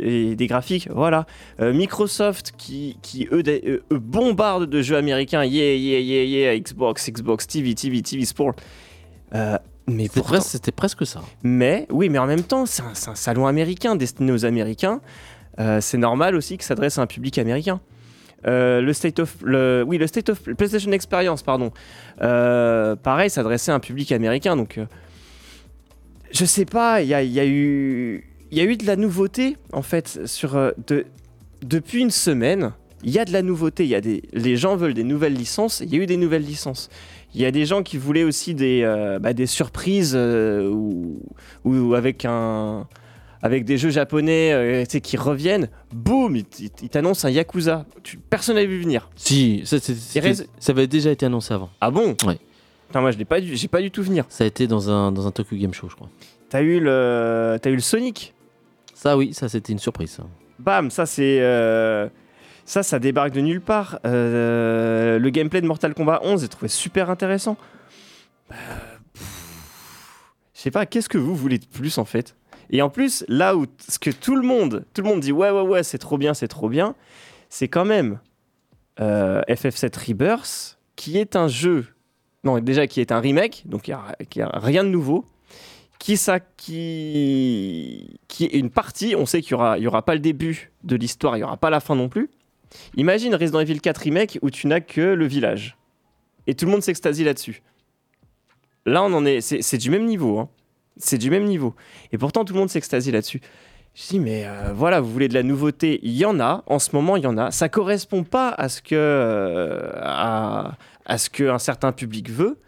[0.00, 0.88] et des graphiques.
[0.92, 1.26] Voilà.
[1.60, 5.44] Euh, Microsoft qui, qui eux, des- eux, eux, bombardent de jeux américains.
[5.44, 6.58] Yeah, yeah, yeah, yeah.
[6.58, 8.54] Xbox, Xbox, TV, TV, TV Sport.
[9.34, 11.22] Euh, mais C'était pourtant, pres- C'était presque ça.
[11.42, 15.00] mais oui, mais en même temps, c'est un, salon américain destiné aux Américains.
[15.58, 17.80] euh, c'est normal aussi que ça s'adresse à un public américain.
[18.46, 21.72] Euh, le State of le, oui le State of PlayStation Experience pardon
[22.20, 24.84] euh, pareil s'adressait à un public américain donc euh,
[26.30, 28.86] je sais pas il y a, il y a eu il y a eu de
[28.86, 30.54] la nouveauté en fait sur
[30.86, 31.06] de,
[31.62, 32.72] depuis une semaine
[33.02, 35.34] il y a de la nouveauté il y a des les gens veulent des nouvelles
[35.34, 36.90] licences il y a eu des nouvelles licences
[37.34, 41.20] il y a des gens qui voulaient aussi des euh, bah, des surprises euh, ou,
[41.64, 42.86] ou avec un
[43.42, 47.30] avec des jeux japonais euh, tu sais, qui reviennent, boum, ils il, il t'annoncent un
[47.30, 47.84] Yakuza.
[48.02, 49.10] Tu, personne n'avait vu venir.
[49.14, 49.76] Si, ça,
[50.20, 51.68] reste- ça avait déjà été annoncé avant.
[51.80, 52.16] Ah bon?
[52.26, 52.38] Ouais.
[52.88, 54.24] Putain, moi je l'ai pas, j'ai pas du tout venir.
[54.28, 56.08] Ça a été dans un, dans un Tokyo Game Show, je crois.
[56.48, 58.32] T'as eu le, eu le Sonic?
[58.94, 60.18] Ça, oui, ça, c'était une surprise.
[60.58, 62.08] Bam, ça c'est, euh,
[62.66, 64.00] ça, ça débarque de nulle part.
[64.04, 67.56] Euh, le gameplay de Mortal Kombat 11, j'ai trouvé super intéressant.
[68.48, 69.22] Pff,
[70.54, 72.36] Je sais pas, qu'est-ce que vous voulez de plus en fait?
[72.70, 75.50] Et en plus, là où ce que tout le monde, tout le monde dit ouais
[75.50, 76.96] ouais ouais, c'est trop bien, c'est trop bien,
[77.48, 78.18] c'est quand même
[79.00, 81.86] euh, FF7 Rebirth, qui est un jeu,
[82.42, 85.24] non déjà qui est un remake, donc il y a, a rien de nouveau,
[86.00, 89.14] qui ça, qui, qui est une partie.
[89.16, 91.56] On sait qu'il y aura, y aura pas le début de l'histoire, il y aura
[91.56, 92.28] pas la fin non plus.
[92.96, 95.76] Imagine Resident Evil 4 remake où tu n'as que le village
[96.46, 97.62] et tout le monde s'extasie là-dessus.
[98.84, 100.48] Là, on en est, c'est du même niveau, hein.
[100.96, 101.74] c'est du même niveau.
[102.12, 103.40] Et pourtant, tout le monde s'extasie là-dessus.
[103.94, 106.78] Je dis, mais euh, voilà, vous voulez de la nouveauté, il y en a, en
[106.78, 107.50] ce moment, il y en a.
[107.50, 110.76] Ça correspond pas à ce que, euh, à,
[111.16, 112.58] ce qu'un certain public veut,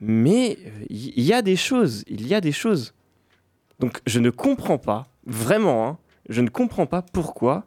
[0.00, 2.94] mais euh, il y a des choses, il y a des choses.
[3.78, 7.64] Donc, je ne comprends pas, vraiment, hein, je ne comprends pas pourquoi.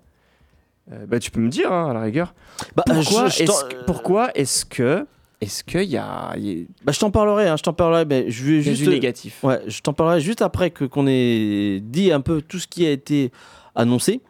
[0.91, 2.33] Euh, bah, tu peux me dire, hein, à la rigueur.
[2.75, 5.05] Bah, Pourquoi est-ce que, pourquoi est-ce que,
[5.41, 8.43] est-ce qu'il y a, y Bah, je t'en parlerai, hein, je t'en parlerai, mais je
[8.45, 8.83] vais juste.
[8.83, 12.59] du négatif Ouais, je t'en parlerai juste après que qu'on ait dit un peu tout
[12.59, 13.31] ce qui a été
[13.75, 14.21] annoncé,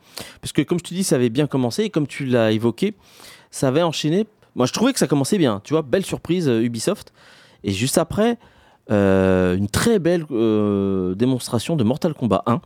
[0.42, 2.94] parce que comme je te dis, ça avait bien commencé et comme tu l'as évoqué,
[3.52, 4.28] ça avait enchaîné.
[4.56, 5.62] Moi, je trouvais que ça commençait bien.
[5.64, 7.14] Tu vois, belle surprise euh, Ubisoft.
[7.64, 8.38] Et juste après,
[8.92, 12.62] euh, une très belle euh, démonstration de Mortal Kombat 1,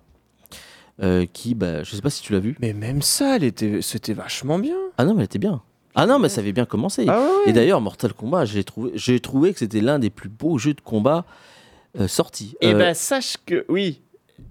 [1.01, 2.55] euh, qui, bah, je sais pas si tu l'as vu.
[2.59, 4.75] Mais même ça, elle était, c'était vachement bien.
[4.97, 5.61] Ah non, mais elle était bien.
[5.95, 7.05] Ah non, mais ça avait bien commencé.
[7.07, 7.49] Ah ouais.
[7.49, 10.73] Et d'ailleurs, Mortal Kombat, j'ai trouvé, j'ai trouvé que c'était l'un des plus beaux jeux
[10.73, 11.25] de combat
[11.99, 12.55] euh, sortis.
[12.61, 14.01] Et Euh, ben sache que, oui,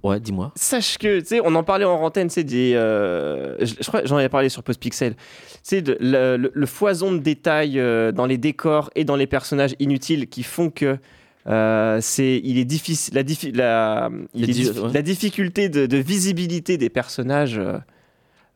[0.04, 0.52] ouais, dis-moi.
[0.54, 4.02] sache que, tu sais, on en parlait en antenne, c'est des, euh, je, je crois,
[4.04, 5.16] j'en avais parlé sur Postpixel.
[5.64, 9.74] C'est le, le, le foison de détails euh, dans les décors et dans les personnages
[9.80, 10.96] inutiles qui font que
[11.48, 14.92] euh, c'est, il est difficile, la, diffi- la, il Les est di- diffi- ouais.
[14.92, 17.78] la difficulté de, de visibilité des personnages euh,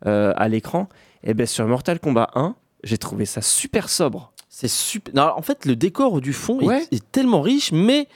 [0.06, 0.88] euh, à l'écran.
[1.24, 4.32] Et ben sur Mortal Kombat 1, j'ai trouvé ça super sobre.
[4.48, 5.12] C'est super.
[5.14, 6.86] Non, en fait, le décor du fond est- Ouais.
[6.92, 8.06] est, tellement riche, mais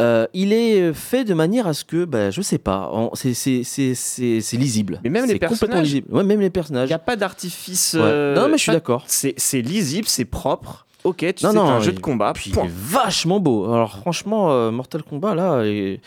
[0.00, 5.00] euh, il est fait de manière à ce que, bah, je sais pas, c'est lisible.
[5.02, 5.82] Mais même les personnages.
[5.86, 6.14] lisible.
[6.14, 6.88] Ouais, même les Il personnages.
[6.88, 7.96] n'y a pas d'artifice.
[7.98, 9.04] Euh, non, mais je suis d'accord.
[9.08, 10.86] C'est lisible, c'est propre.
[11.04, 12.32] Ok, tu Non, sais, non, un jeu de combat.
[12.34, 13.72] Puis il est vachement beau.
[13.72, 16.00] Alors franchement, euh, Mortal Kombat là, il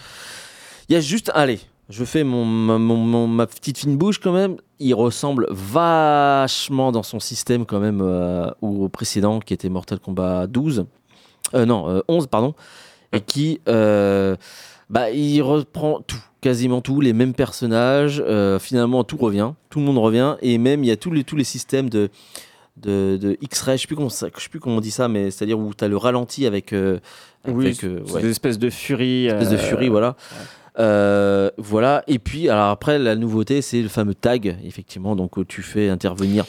[0.89, 4.33] y a juste, allez, je fais mon, ma, mon- mon- ma petite fine bouche quand
[4.33, 4.57] même.
[4.79, 10.47] Il ressemble vachement dans son système quand même euh, au précédent qui était Mortal Kombat
[10.47, 10.85] 12,
[11.53, 12.53] Euh, non euh, 11 pardon,
[13.13, 14.35] et qui, euh,
[14.89, 16.21] bah, il reprend tout.
[16.41, 20.83] Quasiment tout, les mêmes personnages, euh, finalement tout revient, tout le monde revient, et même
[20.83, 22.09] il y a tous les, tous les systèmes de,
[22.77, 25.07] de, de X-ray, je sais plus comment ça- je sais plus comment on dit ça,
[25.07, 26.99] mais c'est-à-dire où tu as le ralenti avec, euh,
[27.47, 29.25] Oui, euh, ouais, des espèces de furie.
[29.27, 30.15] espèce de euh, furie, voilà.
[30.79, 32.03] Euh, voilà.
[32.07, 35.89] Et puis, alors après, la nouveauté, c'est le fameux tag, effectivement, donc où tu fais
[35.89, 36.45] intervenir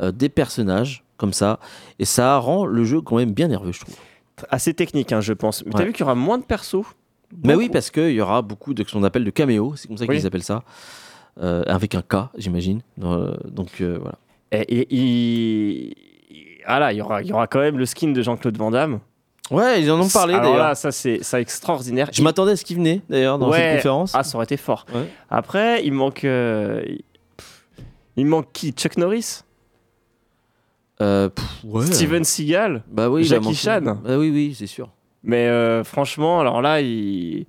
[0.00, 1.58] euh, des personnages comme ça,
[1.98, 3.96] et ça rend le jeu quand même bien nerveux, je trouve.
[4.48, 5.62] Assez technique, hein, je pense.
[5.66, 5.84] Mais t'as Ouais.
[5.84, 6.86] vu qu'il y aura moins de persos?
[7.44, 9.98] Mais oui, parce qu'il y aura beaucoup de ce qu'on appelle de caméos, c'est comme
[9.98, 10.16] ça Oui.
[10.16, 10.62] qu'ils appellent ça,
[11.42, 12.80] euh, avec un K, j'imagine.
[13.02, 14.16] Euh, donc euh, voilà.
[14.52, 15.94] Et.
[16.66, 19.00] Ah il y aura, il y aura quand même le skin de Jean-Claude Van Damme.
[19.50, 20.56] Ouais, ils en ont parlé d'ailleurs.
[20.58, 22.08] là, ça c'est ça extraordinaire.
[22.12, 23.58] Je m'attendais à ce qu'il venait d'ailleurs dans Ouais.
[23.58, 24.12] cette conférence.
[24.14, 24.86] Ah, ça aurait été fort.
[24.94, 25.06] Ouais.
[25.28, 26.24] Après, il manque.
[26.24, 26.82] euh,
[28.16, 28.70] il- manque qui?
[28.72, 29.40] Chuck Norris?
[31.00, 31.86] Euh, pff, ouais.
[31.86, 32.82] Steven Seagal?
[32.88, 33.80] Bah oui, Jackie Chan?
[33.82, 34.90] Bah oui, oui, c'est sûr.
[35.24, 37.46] Mais euh, franchement, alors là, il.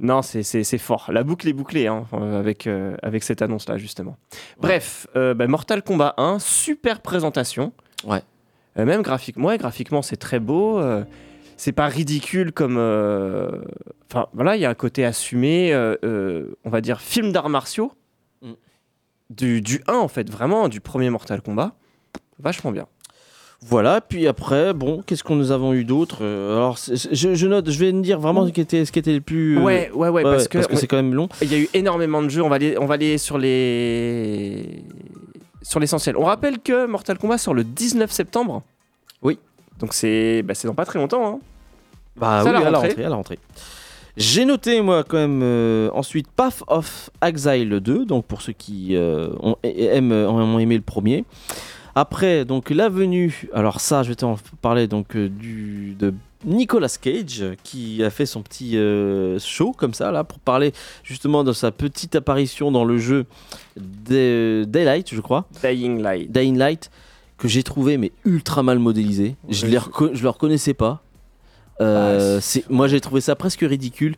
[0.00, 1.10] Non, c'est- fort.
[1.12, 4.16] La boucle est bouclée hein, euh, avec, euh, avec cette annonce-là, justement.
[4.58, 7.72] Bref, euh, bah, Mortal Kombat 1, super présentation.
[8.04, 8.22] Ouais.
[8.78, 10.80] Euh, même graphiquement, ouais, graphiquement, c'est très beau.
[11.56, 12.78] c'est pas ridicule comme.
[14.10, 17.92] Enfin, voilà, il y a un côté assumé, on va dire, film d'arts martiaux.
[18.42, 18.52] Mm.
[19.28, 21.74] Du, du 1, en fait, vraiment, du premier Mortal Kombat.
[22.38, 22.86] Vachement bien.
[23.62, 27.70] Voilà, puis après, bon, qu'est-ce qu'on nous avons eu d'autre Euh, Alors, je, je note,
[27.70, 29.58] je vais me dire vraiment ce qui était, ce qui était le plus.
[29.58, 31.28] euh, Ouais, ouais, ouais, parce que, c'est quand même long.
[31.42, 32.42] il y a eu énormément de jeux.
[32.42, 34.82] On va aller, on va aller sur les
[35.62, 36.16] sur l'essentiel.
[36.16, 38.62] On rappelle que Mortal Kombat sort le 19 septembre.
[39.22, 39.38] Oui.
[39.78, 41.26] Donc c'est bah, dans pas très longtemps.
[41.34, 41.38] Hein.
[42.16, 42.88] Bah oui, à la à la rentrée.
[42.88, 43.38] rentrée, à la rentrée.
[44.16, 48.96] J'ai noté, moi, quand même, euh, ensuite Path of Exile 2, donc pour ceux qui
[48.96, 51.24] euh, ont, aiment, ont aimé le premier.
[51.94, 56.88] Après, donc, la venue, alors ça, je vais t'en parler, donc, euh, du, de Nicolas
[57.00, 60.72] Cage, qui a fait son petit euh, show, comme ça, là, pour parler
[61.02, 63.26] justement de sa petite apparition dans le jeu
[63.76, 65.46] Day- Daylight, je crois.
[65.62, 66.30] Dying Light.
[66.32, 66.90] Dying Light
[67.38, 69.36] que j'ai trouvé mais ultra mal modélisé.
[69.48, 69.72] Je ne
[70.12, 71.02] je le reconnaissais pas.
[71.80, 74.14] Euh, c'est- moi j'ai trouvé ça presque ridicule.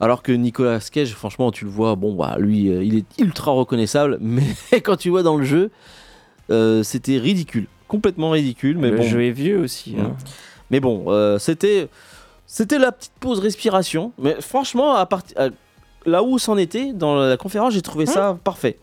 [0.00, 3.52] Alors que Nicolas Cage, franchement, tu le vois, bon, bah, lui, euh, il est ultra
[3.52, 4.42] reconnaissable, mais
[4.82, 5.70] quand tu vois dans le jeu,
[6.52, 8.78] euh, c'était ridicule, complètement ridicule.
[8.78, 9.96] Mais le bon, jeu est vieux aussi.
[9.98, 10.14] hein.
[10.70, 11.88] mais bon, euh, c'était,
[12.46, 14.12] c'était la petite pause respiration.
[14.18, 15.48] Mais franchement, à partir, à-
[16.06, 18.78] là où c'en était dans la conférence, j'ai trouvé ça parfait.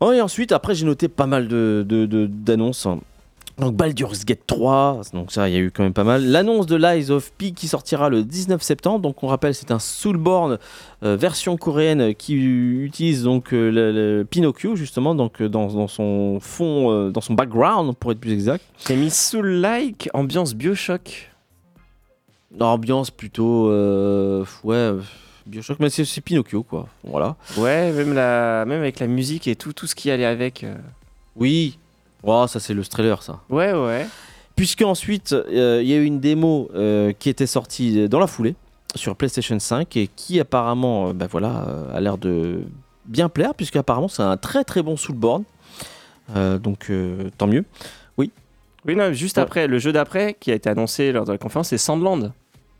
[0.00, 2.86] Oh, et ensuite, après, j'ai noté pas mal de, de- de- d'annonces.
[2.86, 2.98] hein.
[3.58, 6.24] Donc Baldur's Gate 3, donc ça, il y a eu quand même pas mal.
[6.24, 9.00] L'annonce de Lies of P qui sortira le 19 septembre.
[9.00, 10.58] Donc on rappelle, c'est un Soulborn
[11.02, 15.86] euh, version coréenne qui utilise donc euh, le, le Pinocchio justement, donc euh, dans, dans
[15.86, 18.64] son fond, euh, dans son background pour être plus exact.
[18.88, 21.30] J'ai mis Soul-like, ambiance Bioshock.
[22.58, 23.68] Ambiance plutôt.
[24.64, 24.92] ouais,
[25.46, 26.88] Bioshock, mais c'est c'est Pinocchio, quoi.
[27.04, 27.36] Voilà.
[27.58, 30.64] Ouais, même, la, même avec la musique et tout, tout ce qui allait avec.
[31.36, 31.78] Oui.
[32.22, 33.40] Oh, ça, c'est le trailer, ça.
[33.50, 34.06] Ouais, ouais.
[34.56, 38.26] Puisque ensuite, euh, il y a eu une démo euh, qui était sortie dans la
[38.26, 38.54] foulée
[38.94, 42.60] sur PlayStation 5 et qui apparemment, euh, bah voilà, euh, a l'air de
[43.06, 45.44] bien plaire, puisque apparemment c'est un très très bon Soulborn.
[46.36, 47.64] Euh, donc euh, tant mieux.
[48.84, 49.44] Oui, non, juste Ouais.
[49.44, 52.32] après, le jeu d'après qui a été annoncé lors de la conférence, c'est Sandland.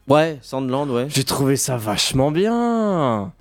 [0.09, 1.07] Ouais, Sandland, ouais.
[1.09, 3.33] J'ai trouvé ça vachement bien.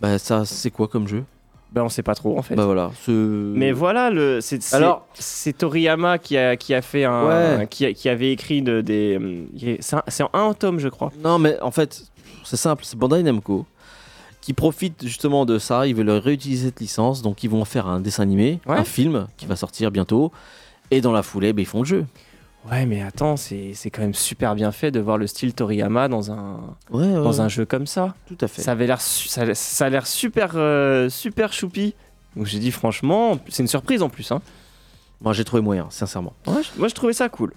[0.00, 1.24] Bah ça, c'est quoi comme jeu?
[1.72, 2.54] Ben, on sait pas trop en fait.
[2.54, 2.90] Bah voilà.
[3.04, 3.10] ce-
[3.54, 7.26] Mais voilà, le, c'est, c'est- Alors- c'est Toriyama qui a, qui a fait un.
[7.58, 7.66] Ouais.
[7.68, 9.18] Qui, a- qui avait écrit de- des.
[9.80, 11.12] C'est, un- c'est en un tome, je crois.
[11.22, 12.04] Non, mais en fait,
[12.44, 13.66] c'est simple, c'est Bandai Namco
[14.40, 15.86] qui profite justement de ça.
[15.86, 18.76] Ils veulent réutiliser cette licence, donc ils vont faire un dessin animé, Ouais.
[18.78, 20.32] un film qui va sortir bientôt.
[20.90, 22.06] Et dans la foulée, bah, ils font le jeu.
[22.70, 26.08] Ouais, mais attends, c'est, c'est quand même super bien fait de voir le style Toriyama
[26.08, 28.14] dans un, Ouais, dans un jeu comme ça.
[28.26, 28.60] tout à fait.
[28.62, 31.94] Ça avait ça, ça a l'air super, euh, super choupi.
[32.36, 34.30] Donc j'ai dit franchement, c'est une surprise en plus.
[34.32, 34.42] Hein.
[35.20, 36.34] Moi, j'ai trouvé moyen, sincèrement.
[36.46, 37.52] Je- moi, je trouvais ça cool.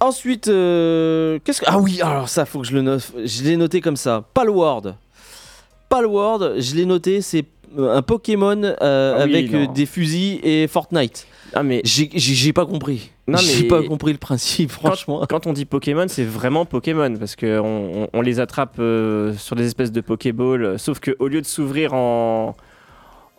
[0.00, 3.12] Ensuite, euh, qu'est-ce que ah oui, alors ça, faut que je le note.
[3.24, 4.24] Je l'ai noté comme ça.
[4.34, 4.94] Palworld.
[5.88, 7.44] Palworld, je l'ai noté, c'est
[7.78, 9.72] euh, un Pokémon euh, Ah oui, avec non.
[9.72, 11.26] des fusils et Fortnite.
[11.54, 13.10] Ah, mais J'ai pas compris.
[13.26, 15.24] Non, J'ai pas compris le principe, franchement.
[15.28, 19.56] quand on dit Pokémon, c'est vraiment Pokémon parce qu'on on, on les attrape euh, sur
[19.56, 22.54] des espèces de Pokéball, euh, sauf qu'au lieu de s'ouvrir en.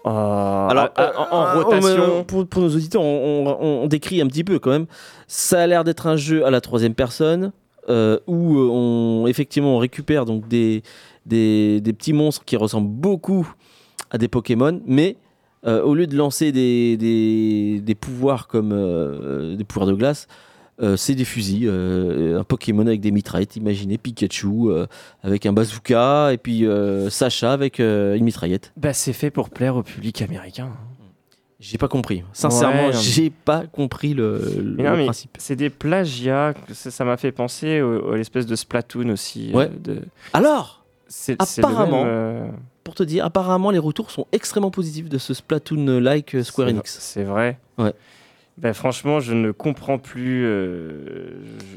[0.03, 1.89] en- Alors, en, euh, en- en euh, rotation.
[2.19, 4.85] euh, pour, pour nos auditeurs, on, on- on décrit un petit peu quand même.
[5.27, 7.51] Ça a l'air d'être un jeu à la troisième personne
[7.89, 10.83] euh, où on effectivement on récupère donc des,
[11.25, 13.51] des, des petits monstres qui ressemblent beaucoup
[14.11, 15.15] à des Pokémon, mais
[15.65, 20.27] euh, au lieu de lancer des, des, des pouvoirs comme euh, des pouvoirs de glace,
[20.81, 21.67] euh, c'est des fusils.
[21.67, 24.85] euh, un Pokémon avec des mitraillettes, imaginez Pikachu euh,
[25.23, 28.71] avec un bazooka et puis euh, Sacha avec euh, une mitraillette.
[28.77, 30.71] Bah, c'est fait pour plaire au public américain.
[31.59, 32.23] J'ai pas compris.
[32.31, 34.39] Sincèrement, Ouais, j'ai pas compris le,
[34.77, 35.35] non, principe.
[35.39, 36.53] C'est des plagiats.
[36.71, 39.51] Ça m'a fait penser à l'espèce de Splatoon aussi.
[39.53, 39.69] euh, Ouais.
[39.83, 40.03] de...
[40.31, 40.85] Alors,
[41.37, 42.47] Apparemment, euh,
[42.89, 46.97] pour te dire, apparemment, les retours sont extrêmement positifs de ce Splatoon-like euh, Square Enix.
[46.99, 47.59] C'est vrai.
[47.77, 47.93] Ouais.
[48.57, 50.43] Bah, franchement, je ne comprends plus.
[50.43, 51.29] euh,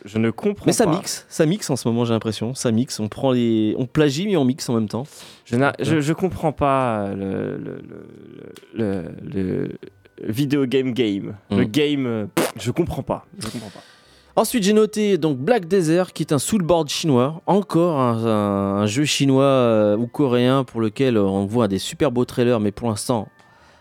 [0.07, 0.92] je, je ne comprends Mais ça pas.
[0.96, 2.55] mixe, ça mixe en ce moment, j'ai l'impression.
[2.55, 5.05] Ça mixe, on prend les, on plagie mais on mixe en même temps.
[5.44, 7.83] Je, n'a- je, je comprends pas le, le,
[8.75, 9.68] le, le-
[10.22, 11.35] le video game game.
[11.51, 11.70] Le Mm.
[11.70, 13.27] game, euh, pff, je comprends pas.
[13.38, 13.83] Je comprends pas.
[14.35, 19.45] Ensuite, j'ai noté donc Black Desert, qui est un soulboard chinois, encore un, jeu chinois
[19.45, 23.29] euh, ou coréen pour lequel on voit des super beaux trailers, mais pour l'instant,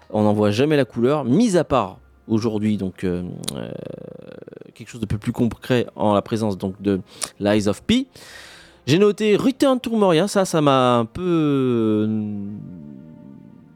[0.10, 3.24] on n'en voit jamais la couleur, mis à part aujourd'hui donc euh,
[3.56, 3.72] euh,
[4.74, 7.00] quelque chose de peu plus concret en la présence donc de
[7.40, 8.08] Lies of P.
[8.88, 12.08] J'ai noté Return to Moria, ça, ça m'a un peu euh,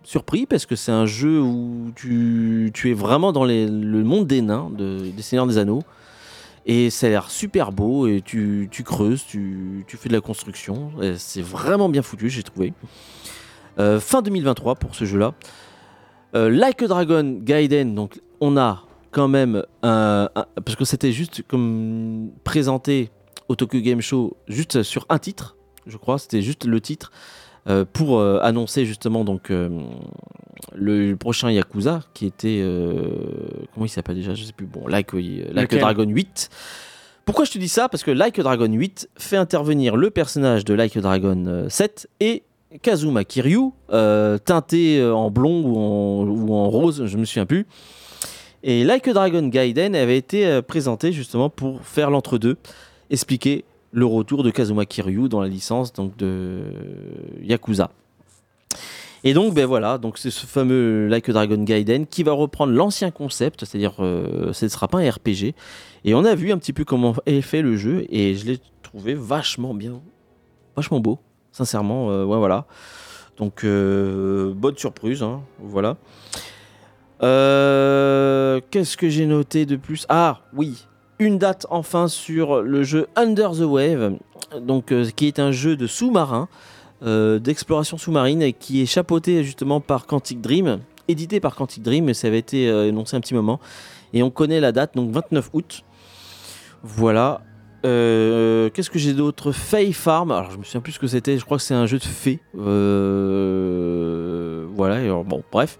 [0.03, 4.69] surpris parce que c'est un jeu où tu, es vraiment dans le monde des nains,
[4.77, 5.83] de- des Seigneurs des Anneaux.
[6.65, 10.21] Et ça a l'air super beau et tu, tu creuses, tu, tu fais de la
[10.21, 10.91] construction.
[11.17, 12.73] C'est vraiment bien foutu, j'ai trouvé.
[13.77, 15.33] Euh, fin 2023 pour ce jeu-là.
[16.35, 20.27] Euh, like a Dragon Gaiden, donc on a quand même un-
[20.65, 23.09] parce que c'était juste comme présenté
[23.47, 27.11] au Tokyo Game Show juste sur un titre, je crois, c'était juste le titre
[27.67, 29.69] euh, pour euh, annoncer justement donc euh,
[30.75, 32.63] le prochain Yakuza qui était
[33.73, 34.67] comment il s'appelle déjà, je sais plus.
[34.67, 36.49] Bon, Like, Like Dragon 8.
[37.25, 37.89] Pourquoi je te dis ça?
[37.89, 42.43] Parce que Like Dragon 8 fait intervenir le personnage de Like Dragon euh, 7 et
[42.83, 47.65] Kazuma Kiryu, teinté en blond ou en, ou en rose, je me souviens plus.
[48.63, 52.57] Et Like Dragon Gaiden avait été présenté justement pour faire l'entre-deux,
[53.09, 53.63] expliquer
[53.95, 56.63] le retour de Kazuma Kiryu dans la licence donc de
[57.41, 57.89] Yakuza.
[59.23, 62.73] Et donc ben voilà, donc c'est ce fameux Like a Dragon Gaiden qui va reprendre
[62.73, 65.55] l'ancien concept, c'est-à-dire euh, ce ne sera pas un RPG.
[66.03, 68.59] Et on a vu un petit peu comment est fait le jeu et je l'ai
[68.83, 70.01] trouvé vachement bien,
[70.75, 71.17] vachement beau,
[71.53, 72.11] sincèrement.
[72.11, 72.65] euh, voilà.
[73.37, 75.95] Donc euh, bonne surprise, hein, voilà.
[77.21, 80.05] Qu'est-ce que j'ai noté de plus?
[80.09, 80.85] Ah oui,
[81.19, 84.17] une date enfin sur le jeu Under the Wave,
[84.59, 86.47] donc euh, qui est un jeu de sous-marin,
[87.03, 92.13] euh, d'exploration sous-marine, et qui est chapeauté justement par Quantic Dream, édité par Quantic Dream,
[92.13, 93.59] ça avait été euh, énoncé un petit moment,
[94.13, 95.83] et on connaît la date, donc 29 août.
[96.83, 97.41] Voilà.
[97.83, 99.51] Qu'est-ce que j'ai d'autre?
[99.51, 101.85] Fay Farm, alors je me souviens plus ce que c'était, je crois que c'est un
[101.85, 102.39] jeu de fées.
[104.75, 105.77] Voilà, et bon, bref.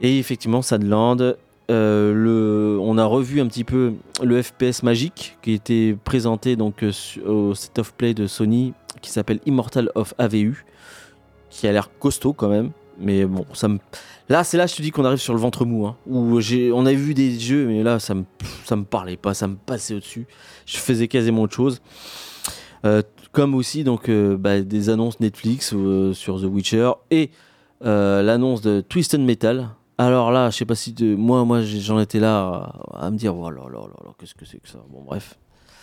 [0.00, 1.36] Et effectivement, Sadland.
[1.72, 6.92] Euh, on a revu un petit peu le FPS magique qui était présenté euh,
[7.26, 10.64] au set of play de Sony qui s'appelle Immortal of AVU
[11.50, 13.78] qui a l'air costaud quand même mais bon ça me
[14.28, 16.92] là c'est là je te dis qu'on arrive sur le ventre mou hein, on a
[16.92, 18.24] vu des jeux mais là ça me
[18.70, 20.26] me parlait pas ça me passait au dessus
[20.66, 21.80] je faisais quasiment autre chose
[22.84, 25.72] Euh, comme aussi donc bah, des annonces Netflix
[26.12, 27.30] sur The Witcher et
[27.80, 29.68] l'annonce de Twisted Metal.
[29.98, 33.16] Alors là, je sais pas si de, moi, moi, j'en étais là à, à me
[33.16, 34.78] dire, oh là là là qu'est-ce que c'est que ça?
[34.90, 35.36] Bon, bref.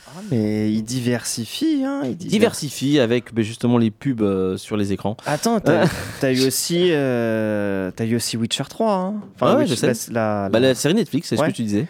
[0.07, 2.01] Ah, mais il diversifie, hein.
[2.03, 2.28] Il diversifie.
[2.30, 5.16] Diversifie avec ben, justement les pubs euh, sur les écrans.
[5.28, 5.86] Attends, t'as
[6.20, 8.91] t'as eu aussi, euh, t'as eu aussi Witcher 3.
[8.91, 9.14] Hein.
[9.39, 10.12] Ah ouais, Witch- je sais.
[10.12, 11.86] La, la- Bah, la série Netflix, c'est ce que tu disais.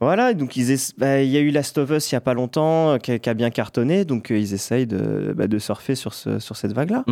[0.00, 0.56] Voilà, donc
[0.98, 3.12] bah, il y a eu Last of Us il y a pas longtemps euh, qui
[3.12, 6.38] a, qui a bien cartonné, donc euh, ils essayent de, bah, de surfer sur, ce,
[6.40, 7.04] sur cette vague-là.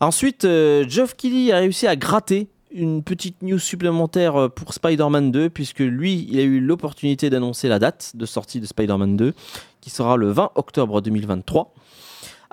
[0.00, 5.30] Ensuite, euh, Geoff Keighley a réussi à gratter une petite news supplémentaire euh, pour Spider-Man
[5.30, 9.34] 2, puisque lui, il a eu l'opportunité d'annoncer la date de sortie de Spider-Man 2,
[9.80, 11.72] qui sera le 20 octobre 2023.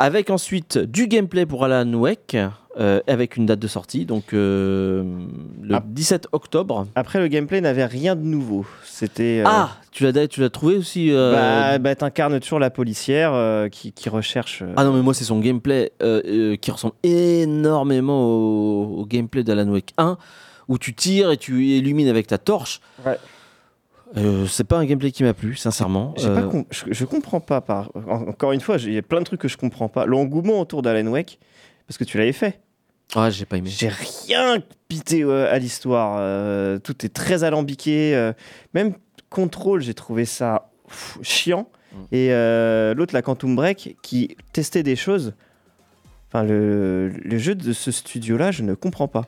[0.02, 2.38] Avec ensuite du gameplay pour Alan Wake,
[2.80, 5.04] euh, avec une date de sortie, donc euh,
[5.62, 5.84] le Ah.
[5.86, 6.88] 17 octobre.
[6.96, 8.66] Après, le gameplay n'avait rien de nouveau.
[8.86, 9.42] C'était.
[9.42, 13.92] euh, Ah, tu l'as, tu l'as trouvé aussi Bah, bah, t'incarnes toujours la policière qui,
[13.92, 14.64] qui recherche.
[14.78, 15.92] Ah non, mais moi, c'est son gameplay
[16.62, 20.18] qui ressemble énormément au, au gameplay d'Alan Wake 1,
[20.70, 22.80] où tu tires et tu illumines avec ta torche.
[23.06, 23.18] Ouais.
[24.18, 26.14] Euh, c'est pas un gameplay qui m'a plu, sincèrement.
[26.14, 27.62] Pas Euh, com- je, je comprends pas.
[27.62, 27.92] Par...
[27.96, 30.06] en- Encore une fois, j'ai- il y a plein de trucs que je comprends pas.
[30.06, 31.40] L'engouement autour d'Alan Wake,
[31.88, 32.60] parce que tu l'avais fait.
[33.16, 33.70] Ah, j'ai pas aimé.
[33.70, 34.58] J'ai rien
[34.88, 36.18] pité euh, à l'histoire.
[36.82, 38.32] tout est très alambiqué.
[38.74, 38.94] même
[39.30, 41.70] Control, j'ai trouvé ça pff, chiant.
[41.92, 41.98] Mm.
[42.16, 42.30] Et
[42.96, 45.34] l'autre, la Quantum Break, qui testait des choses.
[46.30, 49.28] Enfin, le, le jeu de ce studio-là, je ne comprends pas.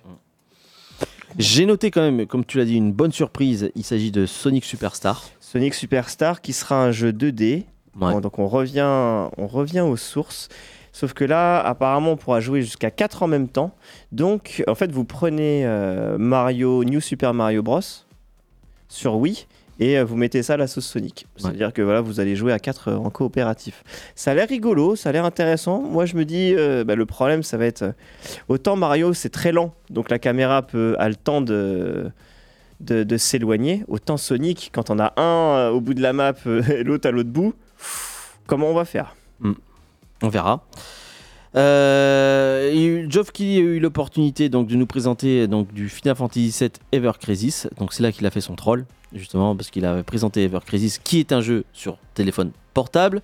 [1.37, 3.71] J'ai noté quand même, comme tu l'as dit, une bonne surprise.
[3.75, 5.23] Il s'agit de Sonic Superstar.
[5.39, 7.41] Sonic Superstar, qui sera un jeu 2D.
[7.41, 7.65] Ouais.
[7.95, 10.49] Bon, donc on revient, on revient aux sources.
[10.93, 13.73] Sauf que là, apparemment, on pourra jouer jusqu'à 4 en même temps.
[14.11, 17.79] Donc, en fait, vous prenez euh, Mario, New Super Mario Bros.
[18.89, 19.47] sur Wii
[19.79, 21.27] et euh, vous mettez ça à la sauce Sonic.
[21.37, 23.83] C'est-à-dire que voilà, vous allez jouer à 4 en coopératif.
[24.15, 25.81] Ça a l'air rigolo, ça a l'air intéressant.
[25.81, 27.91] Moi, je me dis, euh, bah, le problème, ça va être euh,
[28.47, 32.11] autant Mario, c'est très lent, donc la caméra peut a le temps de
[32.81, 33.83] de, de s'éloigner.
[33.87, 37.07] Autant Sonic, quand on a un euh, au bout de la map euh, et l'autre
[37.07, 39.15] à l'autre bout, pff, comment on va faire?
[40.23, 40.67] On verra.
[41.55, 46.71] Euh, Geoff Keighley a eu l'opportunité donc de nous présenter donc du Final Fantasy VII
[46.91, 47.67] Ever Crisis.
[47.79, 50.99] Donc c'est là qu'il a fait son troll justement parce qu'il avait présenté Ever Crisis
[51.03, 53.21] qui est un jeu sur téléphone portable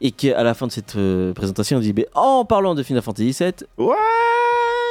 [0.00, 3.02] et qu'à la fin de cette euh, présentation on dit mais en parlant de Final
[3.02, 3.96] Fantasy VII Ouais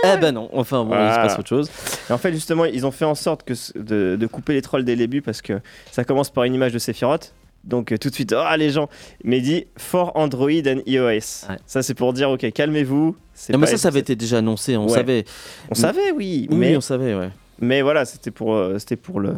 [0.05, 1.17] eh ben non enfin bon il se Voilà.
[1.27, 1.69] passe autre chose
[2.09, 4.83] Et en fait, justement, ils ont fait en sorte que, de, de couper les trolls
[4.83, 7.33] dès le début parce que ça commence par une image de Sephiroth.
[7.63, 8.89] Donc euh, tout de suite, ah les gens,
[9.23, 11.47] mais dit for Android and iOS.
[11.47, 11.57] Ouais.
[11.65, 13.15] Ça c'est pour dire, ok, calmez-vous.
[13.51, 14.93] non, mais ça ça avait été déjà annoncé on Ouais.
[14.93, 15.23] savait
[15.71, 17.29] On savait, oui, oui mais, on savait ouais
[17.59, 19.35] mais voilà, c'était pour, euh, c'était pour le,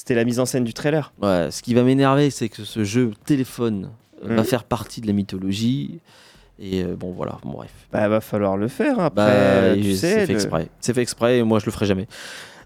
[0.00, 1.12] c'était la mise en scène du trailer.
[1.20, 3.90] Ouais, ce qui va m'énerver, c'est que ce jeu téléphone
[4.24, 4.44] euh, va Mhm.
[4.44, 6.00] faire partie de la mythologie.
[6.58, 7.70] Et euh, bon, voilà, bon, bref.
[7.92, 8.98] Bah va falloir le faire.
[8.98, 10.68] Après, Bah, tu sais, c'est fait le- exprès.
[10.80, 12.06] C'est fait exprès et moi je le ferai jamais.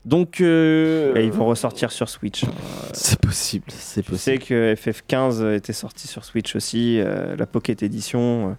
[0.05, 2.45] Donc, euh, Et ils vont ressortir sur Switch.
[2.93, 4.45] c'est possible, c'est Je sais possible.
[4.45, 8.51] que FF15 était sorti sur Switch aussi, euh, la Pocket Edition.
[8.51, 8.53] euh,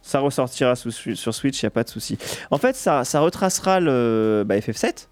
[0.00, 2.16] ça ressortira sous- sur Switch, il n'y a pas de souci.
[2.50, 5.08] En fait, ça, ça retracera le bah, FF7.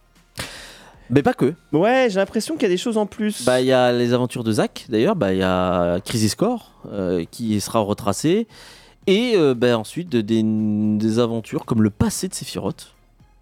[1.10, 1.54] Mais pas que.
[1.72, 3.44] Ouais, j'ai l'impression qu'il y a des choses en plus.
[3.44, 5.16] Bah, il y a les aventures de Zack, d'ailleurs.
[5.16, 8.46] Bah, il y a Crisis Core euh, qui sera retracé.
[9.06, 12.94] Et euh, bah, ensuite, de- des, des aventures comme le passé de Sephiroth.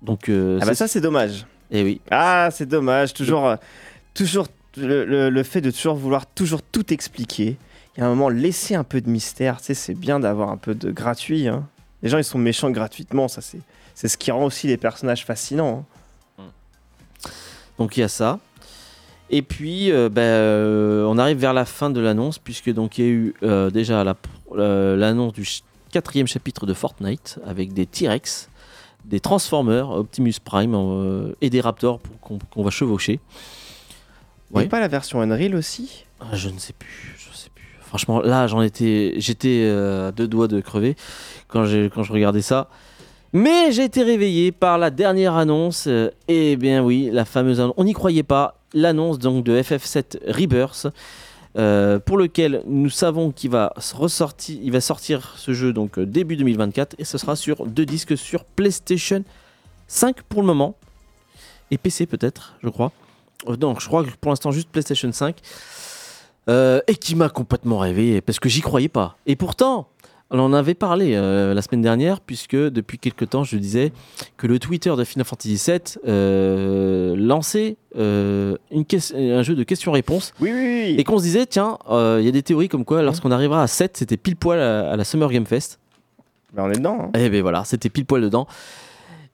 [0.02, 1.44] Donc, euh, ah bah ça, c'est dommage.
[1.70, 2.00] eh oui.
[2.10, 3.12] Ah, c'est dommage.
[3.12, 3.56] Toujours, euh,
[4.14, 4.46] toujours
[4.76, 7.56] le, le- le fait de toujours vouloir toujours tout expliquer.
[7.96, 9.58] Il y a un moment, laisser un peu de mystère.
[9.58, 11.48] Tu sais, c'est bien d'avoir un peu de gratuit.
[11.48, 11.66] hein.
[12.02, 13.26] Les gens, ils sont méchants gratuitement.
[13.28, 13.58] Ça, c'est,
[13.96, 15.84] c'est ce qui rend aussi les personnages fascinants.
[16.38, 16.44] hein.
[17.78, 18.38] Donc il y a ça.
[19.30, 23.04] Et puis, euh, bah, euh, on arrive vers la fin de l'annonce, puisque donc il
[23.04, 24.16] y a eu euh, déjà la-
[24.96, 25.62] l'annonce du ch-
[25.92, 28.48] quatrième chapitre de Fortnite avec des T-Rex,
[29.04, 33.20] des Transformers, Optimus Prime et des Raptors pour- qu'on va chevaucher.
[34.50, 34.68] Il y a Ouais.
[34.68, 36.04] pas la version Unreal aussi?
[36.20, 37.64] Ah, je ne sais plus, je sais plus.
[37.82, 40.96] Franchement, là, j'en étais, j'étais à deux doigts de crever
[41.48, 42.68] quand je regardais ça.
[43.32, 45.86] Mais j'ai été réveillé par la dernière annonce.
[45.86, 47.74] euh, et bien oui, la fameuse annonce.
[47.76, 48.54] On n'y croyait pas.
[48.74, 50.86] L'annonce donc de FF7 Rebirth.
[51.56, 56.06] euh, pour lequel nous savons qu'il va ressortir, il va sortir ce jeu donc euh,
[56.06, 59.24] début 2024 et ce sera sur deux disques sur PlayStation
[59.88, 60.76] 5 pour le moment
[61.70, 62.92] et PC peut-être, je crois.
[63.56, 65.36] Donc je crois que pour l'instant juste PlayStation 5
[66.48, 69.16] euh, et qui m'a complètement rêvé parce que j'y croyais pas.
[69.26, 69.88] Et pourtant,
[70.30, 73.92] on en avait parlé euh, la semaine dernière puisque depuis quelques temps je disais
[74.36, 80.34] que le Twitter de Final Fantasy VII euh, lançait euh, une un jeu de questions-réponses
[80.40, 80.94] Oui, oui, oui.
[80.98, 83.66] et qu'on se disait tiens il y a des théories comme quoi lorsqu'on arrivera à
[83.66, 85.78] 7 c'était pile poil à, à la Summer Game Fest.
[86.52, 87.10] Ben, on est dedans.
[87.14, 87.18] hein.
[87.18, 88.46] Et ben voilà, c'était pile poil dedans.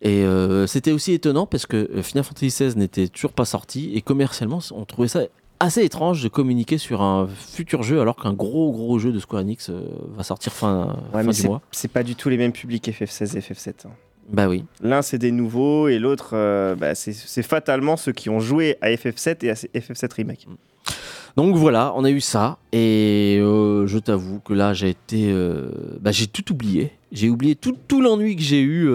[0.03, 0.23] Et
[0.67, 4.85] c'était aussi étonnant parce que Final Fantasy XVI n'était toujours pas sorti et commercialement, on
[4.85, 5.23] trouvait ça
[5.65, 9.43] assez étrange de communiquer sur un futur jeu alors qu'un gros gros jeu de Square
[9.43, 9.81] Enix euh,
[10.17, 11.61] va sortir fin, Ouais, fin mais du mois.
[11.73, 13.71] c'est pas du tout les mêmes publics FF16 et FF7.
[13.87, 13.91] hein.
[14.33, 14.65] Bah oui.
[14.83, 18.89] L'un, c'est des nouveaux et l'autre, euh, bah, c'est, fatalement ceux qui ont joué à
[18.91, 20.47] FF7 et à FF7 Remake.
[21.37, 25.69] Donc voilà, on a eu ça et euh, je t'avoue que là j'ai été, euh,
[26.01, 26.93] bah, j'ai tout oublié.
[27.13, 28.89] J'ai oublié tout, tout l'ennui que j'ai eu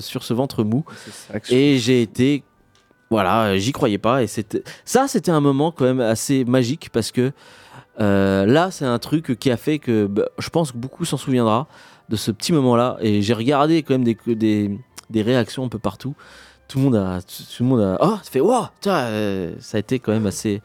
[0.00, 0.84] sur ce ventre mou.
[1.50, 2.42] Et j'ai été.
[3.10, 4.22] Voilà, j'y croyais pas.
[4.22, 7.32] Et c'était ça, c'était un moment quand même assez magique parce que
[8.00, 11.16] euh, là, c'est un truc qui a fait que bah, je pense que beaucoup s'en
[11.16, 11.66] souviendra
[12.08, 12.96] de ce petit moment-là.
[13.00, 14.78] Et j'ai regardé quand même des,
[15.10, 16.14] des, réactions un peu partout.
[16.68, 17.20] Tout le monde a.
[17.22, 17.98] Tout le monde a.
[18.00, 20.60] Oh, ça fait wow Tiens, euh, Ça a été quand même assez,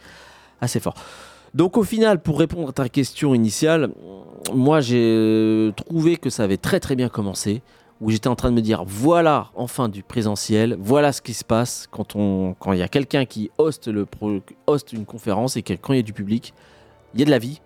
[0.60, 0.96] assez fort.
[1.54, 3.92] Donc au final, pour répondre à ta question initiale,
[4.54, 7.62] moi j'ai euh, trouvé que ça avait très très bien commencé
[8.02, 11.46] où j'étais en train de me dire voilà enfin du présentiel, voilà ce qui se
[11.46, 14.08] passe quand on quand il y a quelqu'un qui hoste le
[14.92, 16.54] une conférence et quand il y a du public,
[17.14, 17.62] il y a de la vie.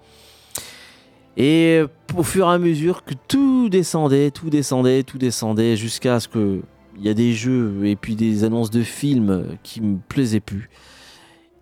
[1.38, 1.82] Et
[2.16, 6.62] au fur et à mesure que tout descendait, tout descendait, tout descendait jusqu'à ce que
[6.98, 10.70] il y a des jeux et puis des annonces de films qui me plaisaient plus.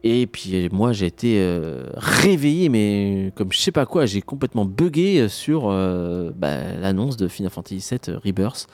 [0.04, 4.66] Et puis moi j'ai été euh, réveillé mais comme je sais pas quoi, j'ai complètement
[4.66, 8.68] bugué sur euh, bah, l'annonce de Final Fantasy VII Rebirth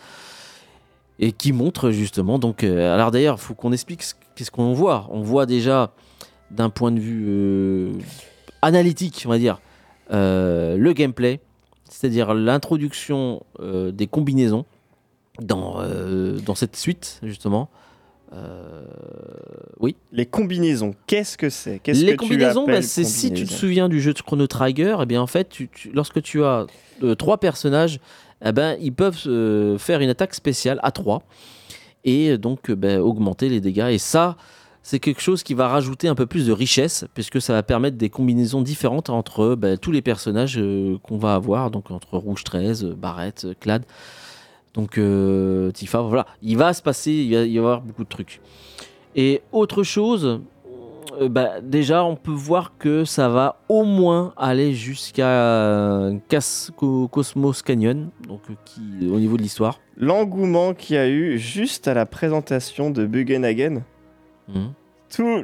[1.20, 4.74] et qui montre justement donc euh, alors d'ailleurs il faut qu'on explique ce qu'est-ce qu'on
[4.74, 5.08] voit.
[5.12, 5.92] On voit déjà
[6.50, 7.92] d'un point de vue euh,
[8.62, 9.60] analytique, on va dire,
[10.12, 11.42] euh, le gameplay,
[11.90, 14.66] c'est-à-dire l'introduction euh, des combinaisons
[15.42, 17.70] dans, euh, dans cette suite justement.
[18.34, 18.84] Euh,
[19.80, 19.96] oui.
[20.12, 21.82] Les combinaisons, qu'est-ce que c'est?
[21.88, 25.06] Les que combinaisons, bah, c'est si tu te souviens du jeu de Chrono Trigger, eh
[25.06, 26.68] bien en fait, tu- tu- lorsque tu as
[27.04, 28.00] euh, trois personnages,
[28.46, 31.24] eh ben, ils peuvent euh, faire une attaque spéciale à trois
[32.06, 33.90] et euh, donc ben, augmenter les dégâts.
[33.92, 34.38] Et ça,
[34.84, 37.98] c'est quelque chose qui va rajouter un peu plus de richesse puisque ça va permettre
[37.98, 40.60] des combinaisons différentes entre ben, tous les personnages
[41.04, 43.84] qu'on va avoir, donc entre Rouge 13, euh, Barrett, euh, Clad.
[44.74, 48.40] Donc euh, Tifa, voilà, il va se passer, il va y avoir beaucoup de trucs.
[49.16, 50.42] Et autre chose,
[51.20, 56.14] euh, bah, déjà, on peut voir que ça va au moins aller jusqu'à euh,
[57.12, 59.80] Cosmos Canyon, donc qui, au niveau de l'histoire.
[59.98, 63.82] L'engouement qu'il y a eu juste à la présentation de Bugenhagen,
[64.48, 64.72] Mhm.
[65.16, 65.44] tout,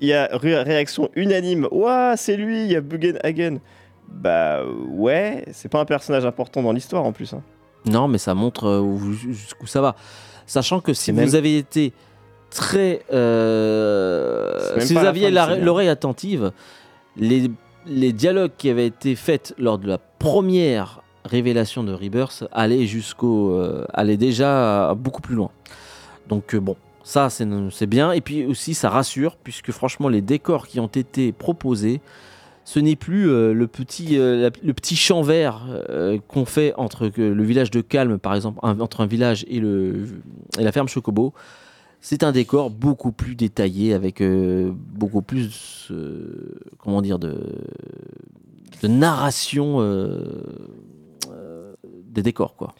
[0.00, 1.68] il y a ré- réaction unanime.
[1.72, 3.58] Ouah, c'est lui, il y a Bugenhagen.
[4.08, 7.32] Bah ouais, c'est pas un personnage important dans l'histoire en plus.
[7.34, 7.42] hein.
[7.86, 9.96] Non, mais ça montre euh, où- jusqu'où ça va.
[10.46, 11.92] Sachant que si vous même- avez été
[12.50, 13.02] très.
[13.12, 16.52] euh, si vous aviez l'oreille attentive,
[17.16, 17.50] les,
[17.86, 23.52] les dialogues qui avaient été faits lors de la première révélation de Rebirth allaient jusqu'au.
[23.52, 25.50] euh, allaient déjà beaucoup plus loin.
[26.28, 26.76] Donc, euh, bon.
[27.02, 28.12] Ça, c'est c'est bien.
[28.12, 32.00] Et puis aussi, ça rassure, puisque franchement, les décors qui ont été proposés,
[32.72, 36.72] ce n'est plus euh, le, petit, euh, la- le petit champ vert euh, qu'on fait
[36.76, 40.06] entre le village de Calme, par exemple, un- entre un village et, le,
[40.56, 41.34] et la ferme Chocobo.
[42.00, 45.90] C'est un décor beaucoup plus détaillé, avec beaucoup plus,
[46.78, 47.36] comment dire, de,
[48.82, 49.80] de narration
[52.06, 52.74] des décors, quoi.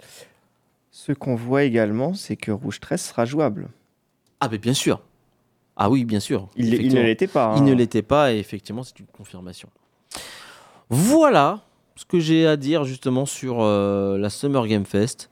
[0.91, 3.69] Ce qu'on voit également, c'est que Rouge 13 sera jouable.
[4.41, 5.03] Ah, mais bien sûr.
[5.77, 6.49] Ah oui, bien sûr.
[6.57, 7.55] Il, il ne l'était pas.
[7.57, 7.67] Il hein.
[7.67, 9.69] ne l'était pas et effectivement c'est une confirmation.
[10.91, 11.61] Voilà
[11.97, 15.31] ce que j'ai à dire justement sur euh, la Summer Game Fest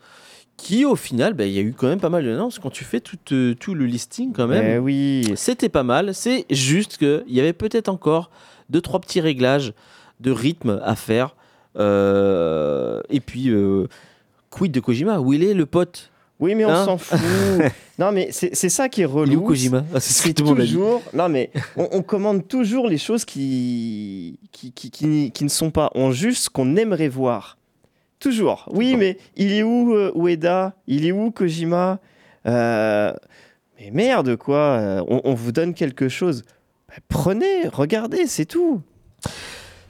[0.56, 2.84] qui au final bah, il y a eu quand même pas mal d'annonces quand tu
[2.84, 4.64] fais tout, euh, tout le listing quand même.
[4.64, 5.32] Eh oui.
[5.36, 8.30] C'était pas mal, c'est juste qu'il y avait peut-être encore
[8.70, 9.72] deux trois petits réglages
[10.20, 11.34] de rythme à faire.
[11.76, 13.52] Euh, et puis
[14.50, 15.20] quid de Kojima?
[15.20, 16.10] Où il est le pote?
[16.40, 16.84] Oui, mais on Hein?
[16.84, 17.18] s'en fout.
[17.98, 19.40] non, mais c'est ça qui est relou.
[19.42, 20.72] Kojima Ah, C'est ce que tout le monde a dit.
[20.72, 21.02] toujours.
[21.14, 25.70] Non, mais on, on commande toujours les choses qui qui, qui, qui- qui ne sont
[25.70, 25.90] pas.
[25.94, 27.58] On juge ce qu'on aimerait voir.
[28.20, 28.68] Toujours.
[28.72, 28.98] Oui, Bon.
[28.98, 30.74] mais il est où euh, Ueda?
[30.86, 31.98] Il est où Kojima?
[32.46, 33.12] Euh,
[33.80, 34.56] Mais merde, quoi.
[34.56, 36.42] euh, On, on vous donne quelque chose.
[36.88, 38.80] Bah, prenez, regardez, c'est tout.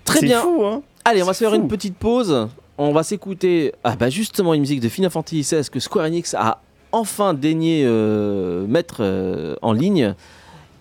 [0.05, 0.41] Très bien.
[0.41, 1.57] fou, hein Allez, on va se faire fou.
[1.57, 2.49] une petite pause.
[2.81, 6.35] On va s'écouter ah bah justement une musique de Final Fantasy XVI que Square Enix
[6.35, 10.15] a enfin daigné euh, mettre euh, en ligne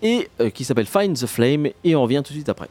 [0.02, 2.68] et euh, qui s'appelle Find the Flame et on revient tout de suite après.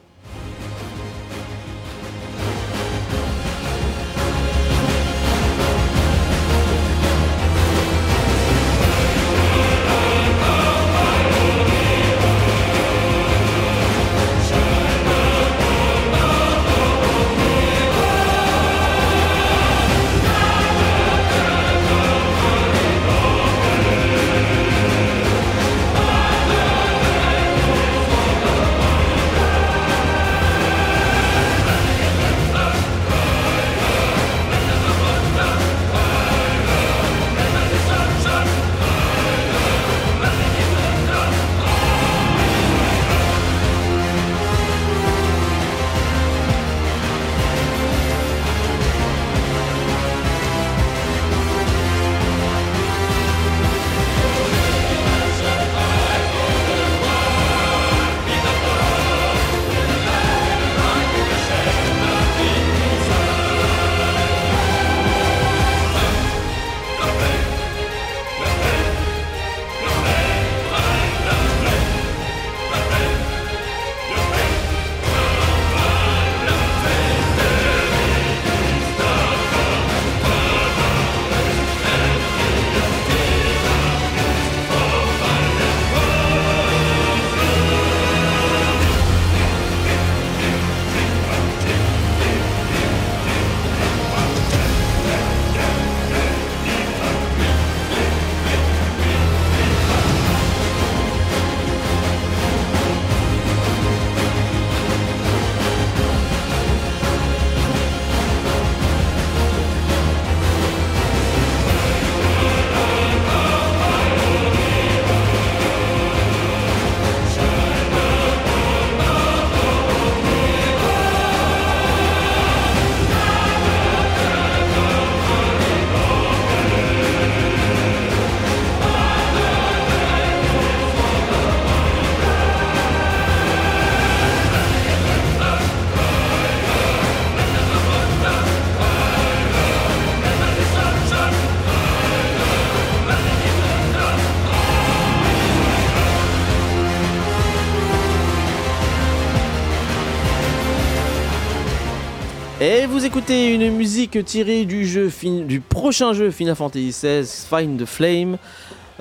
[152.69, 155.09] Et vous écoutez une musique tirée du jeu
[155.45, 158.37] du prochain jeu Final Fantasy XVI Find the Flame.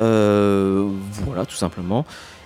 [0.01, 0.89] Euh,
[1.25, 2.05] voilà, tout simplement.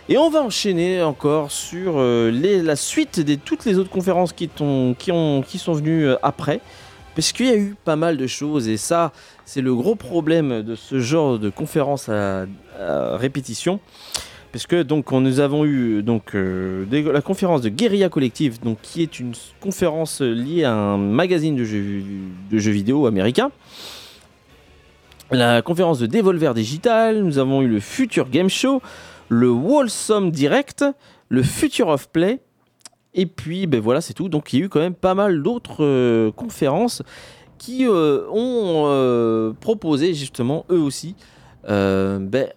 [0.08, 4.48] Et on va enchaîner encore sur euh, la suite de toutes les autres conférences qui,
[4.98, 6.62] qui, ont, qui sont venues euh, après.
[7.14, 9.12] Parce qu'il y a eu pas mal de choses et ça,
[9.44, 12.46] c'est le gros problème de ce genre de conférence à,
[12.80, 13.78] à répétition.
[14.52, 18.78] Parce que donc on- nous avons eu donc euh, la conférence de Guerilla Collective, donc
[18.82, 22.02] qui est une conférence liée à un magazine de jeux,
[22.50, 23.50] de jeux vidéo américain.
[25.30, 28.82] La conférence de Devolver Digital, nous avons eu le Future Game Show,
[29.28, 30.84] le Wholesome Direct,
[31.28, 32.40] le Future of Play,
[33.14, 34.28] et puis ben voilà c'est tout.
[34.28, 37.02] Donc il y a eu quand même pas mal d'autres euh, conférences
[37.58, 41.14] qui euh, ont proposé justement eux aussi
[41.68, 42.48] ben,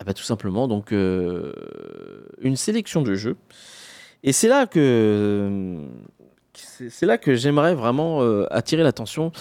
[0.00, 1.52] Ah bah, tout simplement donc euh,
[2.40, 3.36] une sélection de jeux.
[4.22, 5.84] Et c'est là que
[7.34, 9.32] j'aimerais vraiment euh, attirer l'attention.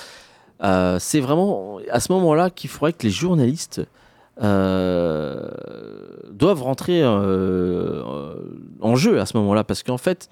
[0.64, 3.82] Euh, c'est vraiment à ce moment-là qu'il faudrait que les journalistes
[4.40, 5.02] doivent
[6.62, 10.30] rentrer en jeu à ce moment-là parce qu'en fait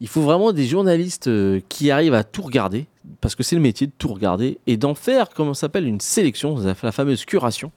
[0.00, 1.30] il faut vraiment des journalistes
[1.70, 2.86] qui arrivent à tout regarder
[3.22, 6.00] parce que c'est le métier de tout regarder et d'en faire comment ça s'appelle une
[6.00, 7.72] sélection la fameuse curation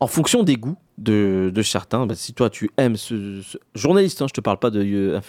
[0.00, 2.06] en fonction des goûts de, certains.
[2.06, 3.42] Bah, si toi tu aimes ce,
[3.74, 5.20] journaliste, hein, je te parle pas de euh,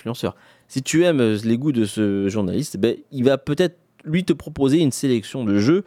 [0.68, 4.34] si tu aimes euh, les goûts de ce journaliste, ben, il va peut-être lui te
[4.34, 5.84] proposer une sélection de jeux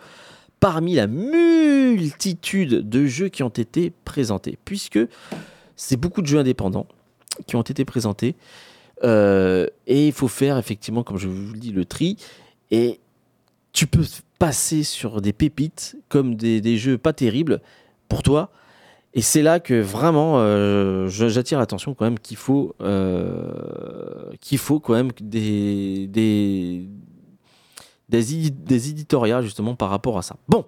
[0.61, 5.01] parmi la multitude de jeux qui ont été présentés, puisque
[5.77, 6.87] c'est beaucoup de jeux indépendants
[7.47, 8.37] qui ont été présentés.
[9.03, 12.17] Euh, et il faut faire effectivement, comme je vous le dis, le tri.
[12.71, 13.01] Et
[13.73, 14.05] tu peux
[14.39, 17.61] passer sur des pépites comme des jeux pas terribles
[18.09, 18.53] pour toi.
[19.15, 23.53] Et c'est là que vraiment, euh, j'attire l'attention quand même qu'il faut, euh,
[24.41, 26.87] qu'il faut quand même des, des,
[28.09, 30.37] des, des éditoriats justement par rapport à ça.
[30.49, 30.65] Bon,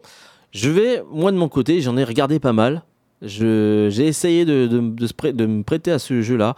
[0.52, 2.82] je vais, moi de mon côté, j'en ai regardé pas mal.
[3.22, 6.54] J'ai essayé de, de- me prêter à ce jeu-là.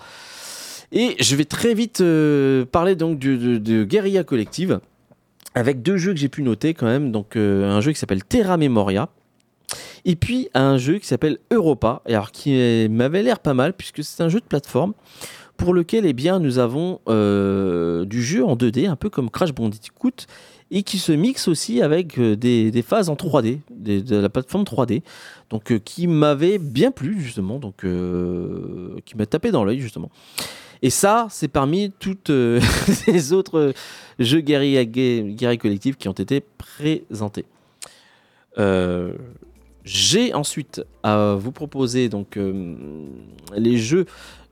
[0.91, 4.81] Et je vais très vite euh, parler donc de, de Guerilla Collective
[5.55, 7.13] avec deux jeux que j'ai pu noter quand même.
[7.13, 9.09] Donc un jeu qui s'appelle Terra Memoria
[10.05, 14.05] et puis un jeu qui s'appelle Europa, et alors qui m'avait l'air pas mal puisque
[14.05, 14.93] c'est un jeu de plateforme
[15.57, 19.53] pour lequel eh bien, nous avons euh, du jeu en 2D, un peu comme Crash
[19.55, 20.27] Bandicoot,
[20.71, 24.65] et qui se mixe aussi avec euh, des, phases en 3D, des- de la plateforme
[24.65, 25.03] 3D,
[25.51, 27.85] donc euh, qui m'avait bien plu justement, donc
[29.05, 30.11] qui m'a tapé dans l'œil justement.
[30.83, 32.61] Et ça, c'est parmi toutes euh,
[33.07, 33.73] les autres
[34.19, 34.85] jeux guérilla
[35.57, 37.47] collective qui ont été présentés.
[39.87, 42.75] J'ai ensuite à vous proposer donc euh,
[43.57, 44.05] les jeux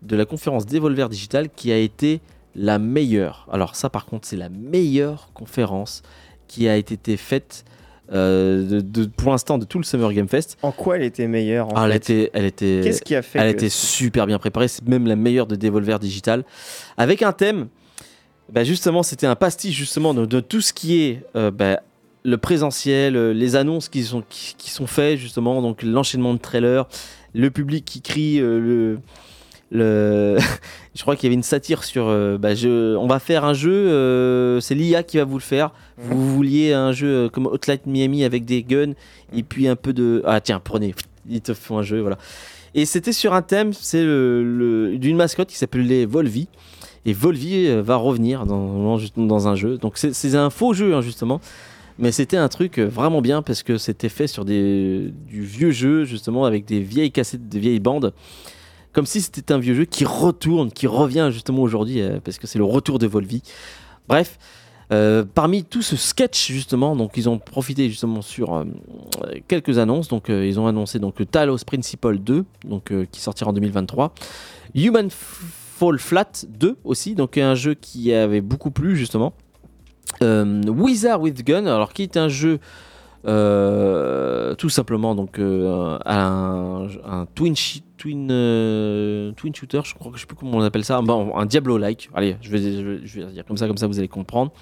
[0.02, 2.20] de la conférence Devolver Digital qui a été
[2.54, 3.46] la meilleure.
[3.52, 6.02] Alors ça par contre c'est la meilleure conférence
[6.48, 7.64] qui a été faite
[8.12, 10.56] euh, de, de- pour l'instant de tout le Summer Game Fest.
[10.62, 13.38] En quoi elle était meilleure en Ah, elle était, elle était, Qu'est-ce qui a fait
[13.40, 16.44] elle que- était super bien préparée, c'est même la meilleure de Devolver Digital,
[16.98, 17.68] avec un thème.
[18.52, 21.80] bah, justement, c'était un pastiche justement de, de tout ce qui est euh, bah,
[22.24, 26.38] le présentiel, euh, les annonces qui sont qui, qui sont faites justement, donc l'enchaînement de
[26.38, 26.86] trailers,
[27.34, 28.98] le public qui crie, euh, le
[29.70, 30.38] le.
[30.94, 32.06] je crois qu'il y avait une satire sur.
[32.08, 35.42] euh, bah, je, on va faire un jeu, euh, c'est l'IA qui va vous le
[35.42, 35.72] faire.
[35.98, 38.94] Vous vouliez un jeu comme Hotline Miami avec des guns
[39.34, 40.22] et puis un peu de.
[40.26, 40.94] Ah tiens, prenez,
[41.28, 42.18] ils te font un jeu, voilà.
[42.74, 46.48] Et c'était sur un thème, c'est le, le- d'une mascotte qui s'appelle les Volvi.
[47.06, 49.76] Et Volvi va revenir dans, dans, un jeu.
[49.76, 51.40] Donc c'est, c'est un faux jeu, hein, justement.
[51.98, 55.70] Mais c'était un truc euh, vraiment bien parce que c'était fait sur des, du vieux
[55.70, 58.12] jeu, justement, avec des vieilles cassettes, des vieilles bandes.
[58.92, 62.46] Comme si c'était un vieux jeu qui retourne, qui revient justement aujourd'hui, euh, parce que
[62.46, 63.42] c'est le retour de Volvi.
[64.08, 64.38] Bref,
[64.92, 68.64] euh, parmi tout ce sketch justement, donc ils ont profité justement sur
[69.48, 70.08] quelques annonces.
[70.08, 74.12] Donc ils ont annoncé donc Talos Principle 2, donc qui sortira en 2023.
[74.74, 79.32] Human Fall Flat 2 aussi, donc un jeu qui avait beaucoup plu justement.
[80.22, 82.58] Euh, Wizard with Gun, alors qui est un jeu
[83.26, 86.86] euh, tout simplement donc euh, un,
[87.34, 92.10] twin shooter, je crois que je sais plus comment on appelle ça, un Diablo-like.
[92.14, 94.52] Allez, je vais, je dire comme ça, comme ça vous allez comprendre.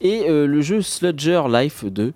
[0.00, 2.12] Et le jeu Sludger Life 2.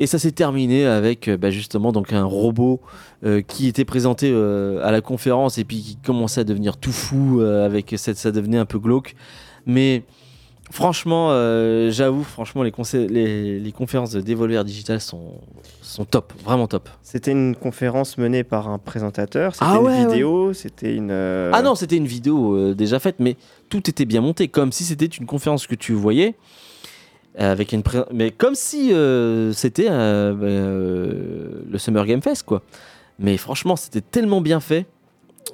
[0.00, 2.80] Et ça s'est terminé avec bah, justement donc un robot
[3.48, 7.94] qui était présenté à la conférence et puis qui commençait à devenir tout fou avec
[7.96, 9.16] ça devenait un peu glauque.
[9.66, 10.04] Mais
[10.70, 15.34] franchement, euh, j'avoue, franchement, les, conseils- les, les conférences de Devolver Digital sont,
[15.82, 16.88] sont top, vraiment top.
[17.02, 21.10] C'était une conférence menée par un présentateur, c'était Ah une ouais, vidéo, c'était une.
[21.10, 23.36] euh, Ah non, c'était une vidéo euh, déjà faite, mais
[23.68, 26.34] tout était bien monté, comme si c'était une conférence que tu voyais.
[27.36, 28.90] Avec une pré- mais comme si
[29.52, 32.62] c'était le Summer Game Fest quoi.
[33.20, 34.86] Mais franchement, c'était tellement bien fait.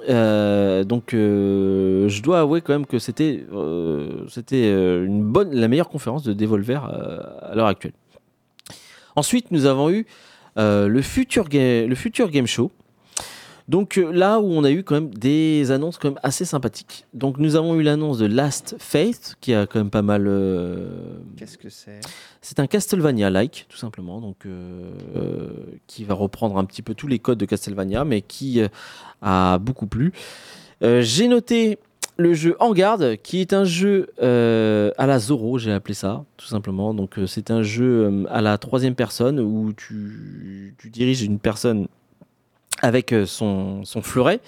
[0.09, 4.25] Euh, donc, euh, je dois avouer quand même que c'était euh,
[5.51, 7.93] la meilleure conférence de Devolver à l'heure actuelle.
[9.15, 10.05] Ensuite, nous avons eu
[10.57, 12.71] le Future Ga- le Future Game Show.
[13.67, 17.05] Donc euh, là où on a eu quand même des annonces quand même assez sympathiques.
[17.13, 20.25] Donc nous avons eu l'annonce de Last Faith qui a quand même pas mal.
[20.27, 20.87] euh,
[21.37, 21.99] Qu'est-ce que c'est?
[22.41, 25.49] C'est un Castlevania-like tout simplement, donc euh, euh,
[25.87, 28.61] qui va reprendre un petit peu tous les codes de Castlevania, mais qui
[29.21, 30.11] a beaucoup plu.
[30.81, 31.79] J'ai noté
[32.17, 36.23] le jeu En Garde, qui est un jeu euh, à la Zorro, j'ai appelé ça,
[36.37, 36.93] tout simplement.
[36.93, 41.39] Donc euh, c'est un jeu euh, à la troisième personne où tu, tu diriges une
[41.39, 41.87] personne
[42.85, 44.39] avec euh, son, son fleuret.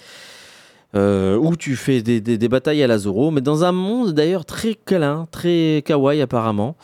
[0.94, 4.12] euh, où tu fais des, des- des batailles à la Zoro, mais dans un monde
[4.12, 6.76] d'ailleurs très câlin, très kawaii apparemment.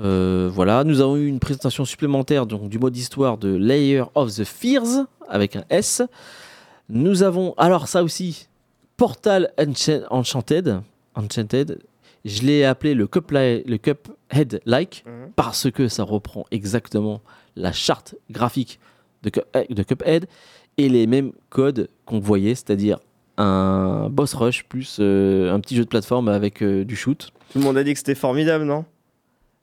[0.00, 4.34] Euh, voilà, nous avons eu une présentation supplémentaire donc, du mode histoire de Layer of
[4.34, 6.02] the Fears avec un S.
[6.88, 8.48] Nous avons, alors ça aussi,
[8.96, 10.80] Portal Encha- Enchanted.
[11.14, 11.78] Enchanted.
[12.24, 15.30] Je l'ai appelé le, Cupli- le Cuphead-like Mhm.
[15.36, 17.20] parce que ça reprend exactement
[17.54, 18.80] la charte graphique
[19.22, 20.26] de, Cup- de Cuphead
[20.78, 22.98] et les mêmes codes qu'on voyait, c'est-à-dire
[23.38, 27.30] un boss rush plus euh, un petit jeu de plateforme avec euh, du shoot.
[27.52, 28.84] Tout le monde a dit que c'était formidable, non?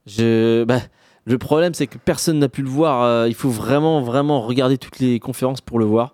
[0.06, 0.80] Je, bah,
[1.26, 3.04] le problème, c'est que personne n'a pu le voir.
[3.04, 6.14] euh, il faut vraiment, vraiment regarder toutes les conférences pour le voir.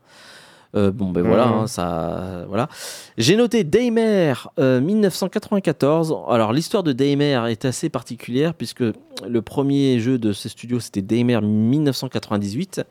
[0.76, 1.54] Euh, bon, ben voilà, Mhm.
[1.54, 2.70] hein, ça, voilà.
[3.18, 6.16] J'ai noté Daymare euh, 1994.
[6.30, 8.84] Alors, l'histoire de Daymare est assez particulière puisque
[9.28, 12.82] le premier jeu de ce studio, c'était Daymare 1998.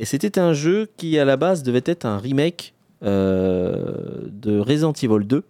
[0.00, 2.72] Et c'était un jeu qui, à la base, devait être un remake
[3.04, 3.84] euh,
[4.32, 5.44] de Resident Evil 2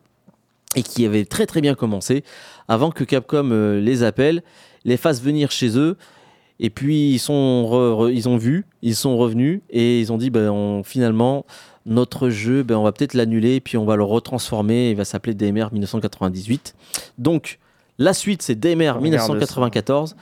[0.77, 2.23] et qui avait très très bien commencé
[2.69, 4.43] avant que Capcom euh, les appelle,
[4.85, 5.97] les fasse venir chez eux.
[6.63, 10.19] Et puis ils sont re- re- ils ont vu, ils sont revenus et ils ont
[10.19, 11.47] dit ben on- finalement
[11.87, 15.05] notre jeu ben on va peut-être l'annuler et puis on va le retransformer, il va
[15.07, 16.75] s'appeler DMR 1998.
[17.19, 17.59] Donc
[17.99, 20.17] la suite c'est DMR Regarde 1994.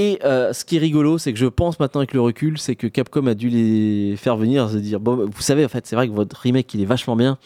[0.00, 2.74] Et euh, ce qui est rigolo, c'est que je pense maintenant avec le recul, c'est
[2.74, 6.08] que Capcom a dû les faire venir, se dire vous savez, en fait, c'est vrai
[6.08, 7.36] que votre remake il est vachement bien,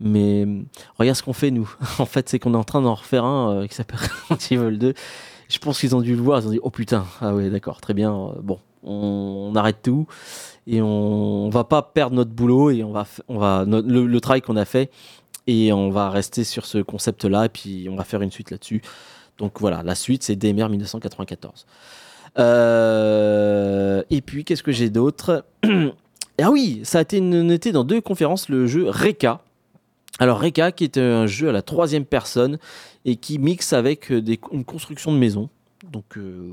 [0.00, 0.66] mais hum,
[0.98, 1.72] regarde ce qu'on fait nous.
[2.00, 4.78] en fait, c'est qu'on est en train d'en refaire un euh, qui s'appelle Resident Evil
[4.78, 4.94] 2.
[5.48, 7.80] Je pense qu'ils ont dû le voir, ils ont dit oh putain, ah ouais, d'accord,
[7.80, 10.08] très bien, euh, bon, on, arrête tout
[10.66, 14.20] et on, on va pas perdre notre boulot et on va, on va le, le
[14.20, 14.90] travail qu'on a fait
[15.46, 18.82] et on va rester sur ce concept-là et puis on va faire une suite là-dessus.
[19.38, 21.66] Donc voilà, la suite c'est DMR 1994.
[22.38, 25.44] Euh, et puis qu'est-ce que j'ai d'autre
[26.38, 29.40] Ah oui, ça a été noté dans deux conférences le jeu Reka.
[30.18, 32.58] Alors Reka qui est un jeu à la troisième personne
[33.04, 34.22] et qui mixe avec euh,
[34.52, 35.48] une construction de maison.
[35.90, 36.52] Donc euh,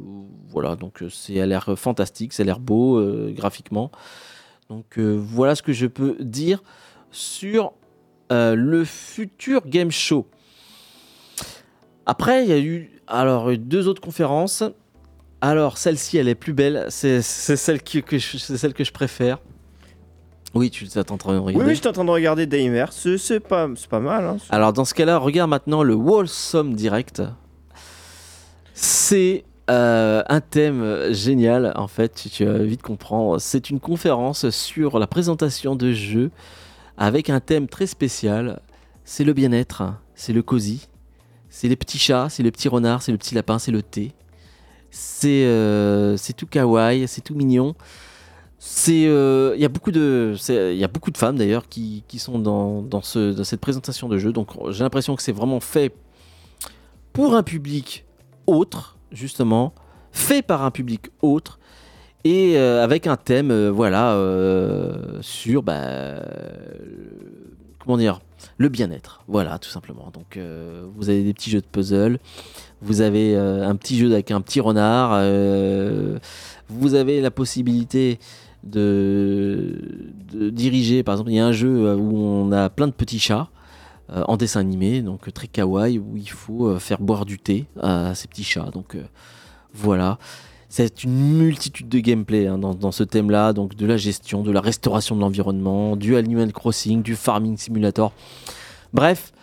[0.49, 3.91] voilà, donc c'est a l'air fantastique, ça a l'air beau graphiquement.
[4.69, 6.63] Donc voilà ce que je peux dire
[7.11, 7.73] sur
[8.29, 10.27] le futur game show.
[12.05, 14.63] Après, il y a eu alors eu deux autres conférences.
[15.41, 16.85] Alors celle-ci, elle est plus belle.
[16.89, 19.39] C'est celle que, que je, c'est celle que je préfère.
[20.53, 21.67] Oui, tu t'attends en train de Oui, regarder.
[21.67, 22.93] oui, j'étais en train de regarder Daymare.
[22.93, 23.67] C'est pas,
[23.99, 24.25] mal.
[24.25, 24.37] Hein.
[24.49, 27.23] Alors dans ce cas-là, regarde maintenant le Wholesome Direct.
[28.73, 33.39] C'est euh, un thème génial, en fait, tu, tu vas vite comprendre.
[33.39, 36.31] C'est une conférence sur la présentation de jeux
[36.97, 38.61] avec un thème très spécial.
[39.05, 39.83] C'est le bien-être,
[40.15, 40.87] c'est le cosy,
[41.55, 44.11] c'est les petits chats, c'est le petit renard, c'est le petit lapin, c'est le thé.
[44.89, 47.75] C'est euh, tout kawaii, c'est tout mignon.
[48.57, 52.39] C'est euh, il y a beaucoup de y a beaucoup de femmes d'ailleurs qui, sont
[52.39, 54.33] dans, dans, ce, dans cette présentation de jeu.
[54.33, 55.93] Donc j'ai l'impression que c'est vraiment fait
[57.13, 58.03] pour un public
[58.47, 59.75] autre justement,
[60.11, 61.59] fait par un public autre
[62.23, 66.15] et euh, avec un thème euh, voilà euh, sur bah,
[67.77, 68.21] comment dire
[68.57, 69.23] le bien-être.
[69.27, 70.11] Voilà tout simplement.
[70.13, 72.19] Donc euh, vous avez des petits jeux de puzzle,
[72.81, 76.19] vous avez euh, un petit jeu avec un petit renard, euh,
[76.69, 78.19] vous avez la possibilité
[78.63, 79.79] de,
[80.33, 81.03] de diriger.
[81.03, 83.49] Par exemple, il y a un jeu où on a plein de petits chats
[84.09, 88.27] en dessin animé, donc très kawaii, où il faut faire boire du thé à ces
[88.27, 88.69] petits chats.
[88.71, 88.95] Donc
[89.73, 90.19] voilà.
[90.75, 94.59] C'est une multitude de gameplay hein, dans, ce thème-là, donc de la gestion, de la
[94.59, 98.11] restauration de l'environnement, du Animal Crossing, du Farming Simulator.
[98.91, 99.33] Bref,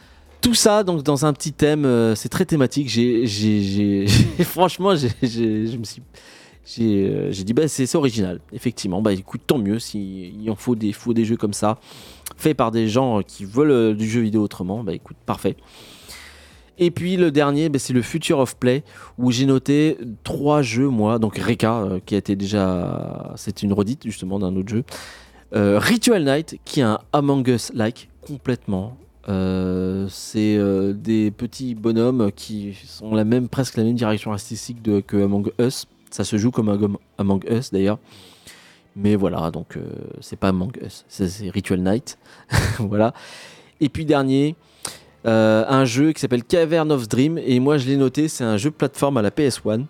[0.41, 2.89] tout ça donc dans un petit thème, euh, c'est très thématique.
[4.43, 4.97] Franchement, euh,
[6.67, 8.41] j'ai dit bah c'est, original.
[8.53, 11.79] Effectivement, bah écoute, tant mieux s'il en faut des, faut jeux comme ça,
[12.39, 14.83] faits par des gens qui veulent euh, du jeu vidéo autrement.
[14.83, 15.55] Bah écoute, parfait.
[16.83, 18.83] Et puis le dernier, bah, c'est le Future of Play,
[19.19, 21.19] où j'ai noté trois jeux, moi.
[21.19, 23.33] Donc Reka, euh, qui a été déjà.
[23.37, 24.83] C'était une redite justement d'un autre jeu.
[25.55, 28.97] Euh, Ritual Night, qui est un Among Us-like, complètement.
[29.29, 30.59] Euh, c'est
[30.95, 35.85] des petits bonhommes qui sont la même, presque la même direction artistique que Among Us.
[36.11, 37.99] Ça se joue comme Among- Us d'ailleurs.
[38.97, 39.79] Mais voilà, donc
[40.21, 42.19] c'est pas Among Us, c'est c'est Ritual Night.
[42.79, 43.13] voilà.
[43.81, 44.57] Et puis dernier,
[45.27, 47.39] euh, un jeu qui s'appelle Cavern of Dream.
[47.39, 49.85] Et moi je l'ai noté, c'est un jeu de plateforme à la PS1.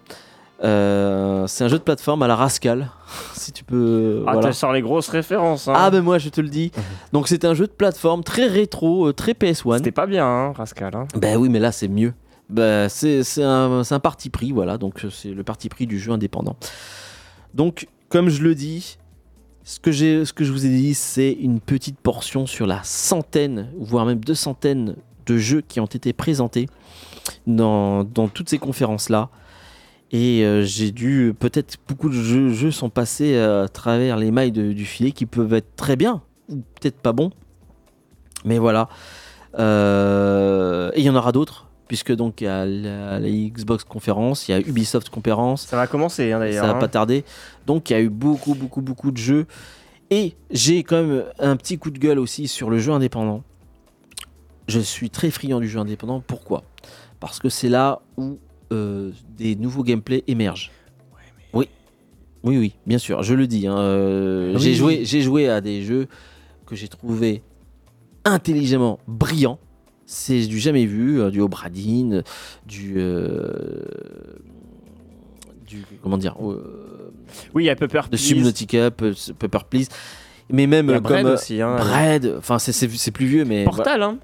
[0.63, 2.91] Euh, c'est un jeu de plateforme à la Rascal.
[3.35, 4.25] si tu peux.
[4.27, 4.53] Ah, voilà.
[4.53, 5.69] sors les grosses références.
[5.69, 5.75] Hein.
[5.75, 6.71] Ah ben moi je te le dis.
[7.13, 9.79] Donc c'est un jeu de plateforme très rétro, euh, très PS1.
[9.79, 10.95] C'était pas bien, hein, Rascal.
[10.95, 11.07] Hein.
[11.17, 12.13] Ben oui mais là c'est mieux.
[12.49, 14.77] Ben, c'est c'est un, c'est un parti pris, voilà.
[14.77, 16.57] Donc c'est le parti pris du jeu indépendant.
[17.55, 18.99] Donc comme je le dis,
[19.63, 22.81] Ce que, j'ai, ce que je vous ai dit, c'est une petite portion sur la
[22.83, 24.97] centaine, voire même deux centaines
[25.31, 26.69] de jeux qui ont été présentés
[27.47, 29.29] dans, dans toutes ces conférences-là.
[30.13, 34.51] Et euh, j'ai dû, peut-être beaucoup de jeux, jeux sont passés à travers les mailles
[34.53, 37.31] de- du filet qui peuvent être très bien, ou peut-être pas bons.
[38.45, 38.89] Mais voilà.
[39.59, 43.85] Euh, et il y en aura d'autres, puisque donc il y a la, la Xbox
[43.85, 46.65] conférence, il y a Ubisoft conférence, Ça va commencer hein, d'ailleurs.
[46.65, 46.81] ça va hein.
[46.81, 47.25] pas tarder.
[47.67, 49.47] Donc il y a eu beaucoup, beaucoup, beaucoup de jeux.
[50.11, 53.45] Et j'ai quand même un petit coup de gueule aussi sur le jeu indépendant.
[54.71, 56.23] Je suis très friand du jeu indépendant.
[56.27, 56.63] Pourquoi?
[57.19, 58.39] Parce que c'est là où
[58.73, 60.71] euh, des nouveaux gameplays émergent.
[61.53, 61.69] Oui.
[62.43, 63.67] Oui, oui, bien sûr, je le dis.
[63.67, 64.61] hein, euh, Oui.
[64.61, 66.07] J'ai joué, j'ai joué à des jeux
[66.67, 67.43] que j'ai trouvé
[68.25, 69.59] intelligemment brillants.
[70.07, 72.23] C'est du jamais vu, euh, du Obradine,
[72.67, 72.95] du,
[75.67, 78.17] du comment dire, Oui, il y a Pepper de.
[78.17, 79.87] Subnautica, Pe- Pepper Please,
[80.51, 81.61] mais même comme aussi.
[81.61, 81.77] Hein.
[82.39, 84.19] Enfin c'est plus vieux, mais Portal, hein.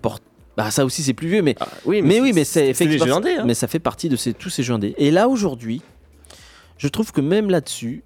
[0.57, 3.45] Bah, ça aussi c'est plus vieux, mais Ah, oui, mais oui, mais c'est effectivement, hein.
[3.45, 4.95] mais ça fait partie de ces, tous ces jeux indés.
[4.99, 5.83] Et là aujourd'hui,
[6.79, 8.03] je trouve que même là-dessus,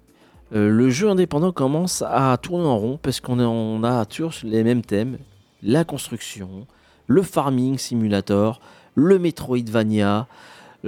[0.53, 4.33] euh, le jeu indépendant commence à tourner en rond parce qu'on a, on a toujours
[4.43, 5.17] les mêmes thèmes
[5.63, 6.65] la construction,
[7.07, 8.59] le farming simulator,
[8.95, 10.27] le Metroidvania.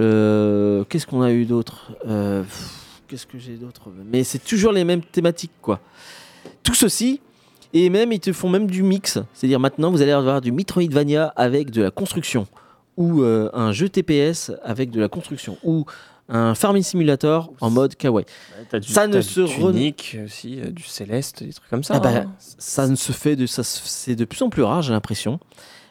[0.00, 2.42] euh, Qu'est-ce qu'on a eu d'autre Euh,
[3.08, 3.82] Qu'est-ce que j'ai d'autre?
[4.10, 5.78] Mais c'est toujours les mêmes thématiques, quoi.
[6.62, 7.20] Tout ceci.
[7.74, 9.18] Et même, ils te font même du mix.
[9.34, 12.46] C'est-à-dire maintenant, vous allez avoir du Metroidvania avec de la construction.
[12.96, 15.58] Ou euh, un jeu TPS avec de la construction.
[15.64, 15.84] Ou
[16.28, 18.24] un Farming Simulator en mode kawaii.
[18.70, 21.94] T'as du, ça ne se Tunic aussi, euh, du Céleste, des trucs comme ça.
[21.96, 22.32] Ah bah, hein.
[22.38, 25.38] ça ne se fait de ça c'est de plus en plus rare j'ai l'impression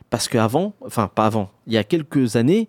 [0.10, 2.68] parce qu'avant enfin pas avant il y a quelques années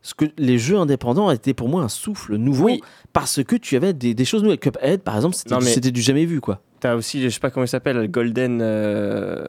[0.00, 2.80] ce que les jeux indépendants étaient pour moi un souffle nouveau Oui.
[3.12, 6.24] parce que tu avais des, des choses nouvelles Cuphead par exemple du- c'était du jamais
[6.24, 8.60] vu quoi T'as aussi, je sais pas comment il s'appelle, le Golden.
[8.60, 9.48] euh,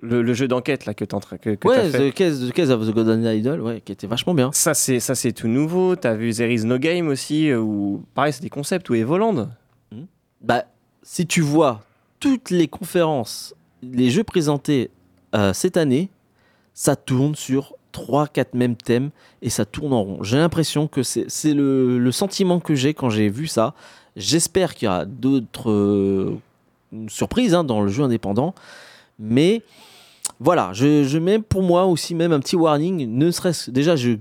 [0.00, 2.10] le, le jeu d'enquête là que train que, que ouais fait.
[2.10, 4.98] The Case, The Case of the Golden Idol ouais qui était vachement bien Ça c'est
[4.98, 5.94] ça c'est tout nouveau.
[5.94, 9.50] T'as vu There is no game aussi euh, où pareil c'est des concepts ou Evoland.
[10.40, 10.64] bah
[11.04, 11.82] si tu vois
[12.18, 13.54] toutes les conférences
[13.84, 14.90] les jeux présentés
[15.36, 16.10] euh, cette année
[16.74, 19.10] ça tourne sur 3-4 mêmes thèmes
[19.42, 20.22] et ça tourne en rond.
[20.24, 23.74] J'ai l'impression que c'est c'est le, le sentiment que j'ai quand j'ai vu ça.
[24.16, 26.36] J'espère qu'il y aura d'autres euh,
[27.08, 28.54] surprises hein, dans le jeu indépendant.
[29.18, 29.62] Mais
[30.40, 33.06] voilà, je, je mets pour moi aussi même un petit warning.
[33.08, 34.16] Ne serait-ce déjà, je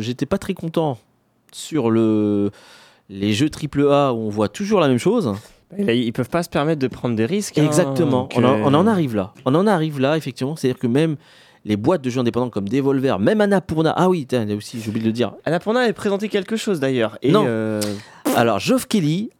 [0.00, 0.98] j'étais pas très content
[1.52, 2.50] sur le,
[3.08, 5.32] les jeux AAA où on voit toujours la même chose.
[5.78, 7.56] Là, ils peuvent pas se permettre de prendre des risques.
[7.58, 8.28] hein, Exactement.
[8.34, 9.32] On, en, euh, on en arrive là.
[9.44, 10.56] On en arrive là, effectivement.
[10.56, 11.14] C'est-à-dire que même
[11.64, 13.94] les boîtes de jeux indépendants comme Devolver, même Annapurna.
[13.96, 15.34] Ah oui, aussi, j'ai oublié de le dire.
[15.44, 17.18] Annapurna avait présenté quelque chose d'ailleurs.
[17.22, 17.44] Et Non.
[17.46, 17.80] euh,
[18.34, 19.30] Alors, Geoff Kelly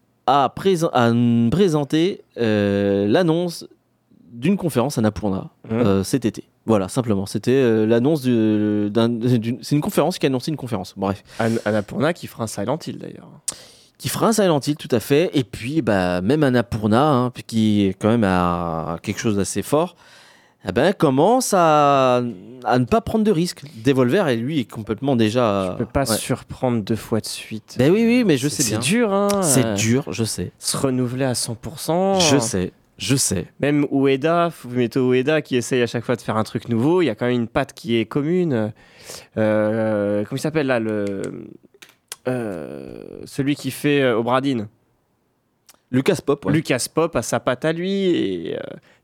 [0.45, 1.11] a, présen- a
[1.51, 3.67] présenté euh, l'annonce
[4.33, 5.79] d'une conférence Annapurna Mhm.
[5.81, 6.45] euh, cet été.
[6.67, 7.27] Voilà, simplement.
[7.27, 9.59] C'était euh, l'annonce du- d'un- d'une.
[9.63, 10.95] C'est une conférence qui a annoncé une conférence.
[10.97, 11.23] Bref.
[11.39, 13.29] Ann- Annapurna qui fera un Silent Hill d'ailleurs.
[13.99, 17.85] qui fera un Silent Hill tout à fait et puis bah même Annapurna hein, qui
[17.87, 19.95] est quand même à quelque chose d'assez fort
[20.69, 22.23] eh ben commence à,
[22.65, 26.09] à ne pas prendre de risques Devolver et lui est complètement déjà Je peux pas
[26.11, 26.17] ouais.
[26.17, 27.77] surprendre deux fois de suite.
[27.79, 29.29] ben oui oui mais je sais C'est dur, hein.
[29.43, 32.21] c'est dur je sais Se renouveler à 100%.
[32.31, 36.37] je sais je sais Même Ueda, Fumeto Ueda, qui essaye à chaque fois de faire
[36.37, 38.73] un truc nouveau, il y a quand même une patte qui est commune.
[39.39, 41.23] Euh, comment il s'appelle là le,
[42.29, 44.69] euh, Celui qui fait euh, Obradine.
[45.91, 46.53] Lucas Pop ouais.
[46.53, 48.61] Lucas Pop a sa patte à lui et euh,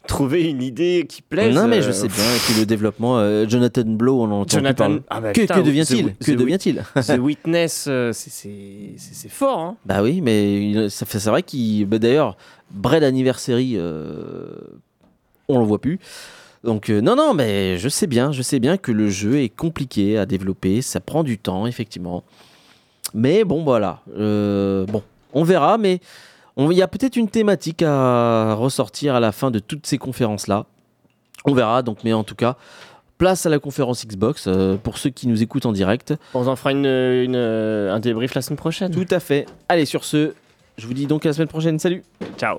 [0.06, 1.54] trouver une idée qui plaise.
[1.54, 4.40] non mais je euh, sais bien et puis le développement euh, Jonathan Blow on en
[4.40, 4.98] entend Jonathan.
[5.10, 9.58] Ah bah que, que devient-il The- que devient-il The Witness, euh, c'est- fort.
[9.58, 9.76] Hein.
[9.84, 12.36] Bah oui, mais c'est vrai qu'il bah d'ailleurs
[12.70, 14.46] Bread Anniversary euh,
[15.48, 15.98] on le voit plus.
[16.64, 19.48] Donc euh, non non, mais je sais bien, je sais bien que le jeu est
[19.48, 22.24] compliqué à développer, ça prend du temps effectivement.
[23.14, 25.02] Mais bon voilà, euh, bon,
[25.32, 26.00] on verra mais
[26.56, 29.98] on- il y a peut-être une thématique à ressortir à la fin de toutes ces
[29.98, 30.66] conférences là.
[31.44, 32.56] On verra donc mais en tout cas
[33.18, 36.12] Place à la conférence Xbox euh, pour ceux qui nous écoutent en direct.
[36.34, 38.90] On en fera une, une, euh, un débrief la semaine prochaine.
[38.90, 39.46] Tout à fait.
[39.70, 40.34] Allez, sur ce,
[40.76, 41.78] je vous dis donc à la semaine prochaine.
[41.78, 42.02] Salut
[42.36, 42.58] Ciao.